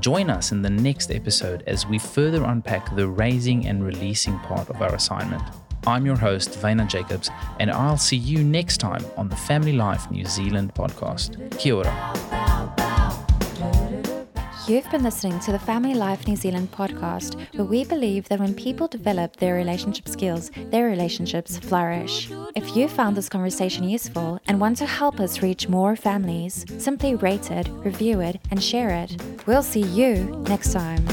Join 0.00 0.30
us 0.30 0.50
in 0.50 0.62
the 0.62 0.70
next 0.70 1.12
episode 1.12 1.62
as 1.68 1.86
we 1.86 1.96
further 2.00 2.42
unpack 2.42 2.96
the 2.96 3.06
raising 3.06 3.66
and 3.68 3.84
releasing 3.84 4.36
part 4.40 4.68
of 4.68 4.82
our 4.82 4.92
assignment. 4.96 5.42
I'm 5.86 6.04
your 6.04 6.16
host, 6.16 6.50
Wynand 6.60 6.88
Jacobs, 6.88 7.30
and 7.60 7.70
I'll 7.70 7.96
see 7.96 8.16
you 8.16 8.42
next 8.42 8.78
time 8.78 9.04
on 9.16 9.28
the 9.28 9.36
Family 9.36 9.74
Life 9.74 10.10
New 10.10 10.24
Zealand 10.24 10.74
podcast. 10.74 11.56
Kia 11.56 11.76
ora. 11.76 12.39
You've 14.70 14.88
been 14.88 15.02
listening 15.02 15.40
to 15.40 15.50
the 15.50 15.58
Family 15.58 15.94
Life 15.94 16.28
New 16.28 16.36
Zealand 16.36 16.70
podcast, 16.70 17.34
where 17.56 17.64
we 17.64 17.82
believe 17.82 18.28
that 18.28 18.38
when 18.38 18.54
people 18.54 18.86
develop 18.86 19.34
their 19.34 19.56
relationship 19.56 20.06
skills, 20.06 20.52
their 20.70 20.86
relationships 20.86 21.58
flourish. 21.58 22.30
If 22.54 22.76
you 22.76 22.86
found 22.86 23.16
this 23.16 23.28
conversation 23.28 23.82
useful 23.82 24.38
and 24.46 24.60
want 24.60 24.76
to 24.76 24.86
help 24.86 25.18
us 25.18 25.42
reach 25.42 25.68
more 25.68 25.96
families, 25.96 26.64
simply 26.78 27.16
rate 27.16 27.50
it, 27.50 27.68
review 27.84 28.20
it, 28.20 28.40
and 28.52 28.62
share 28.62 28.90
it. 28.90 29.20
We'll 29.44 29.64
see 29.64 29.82
you 29.82 30.40
next 30.46 30.72
time. 30.72 31.04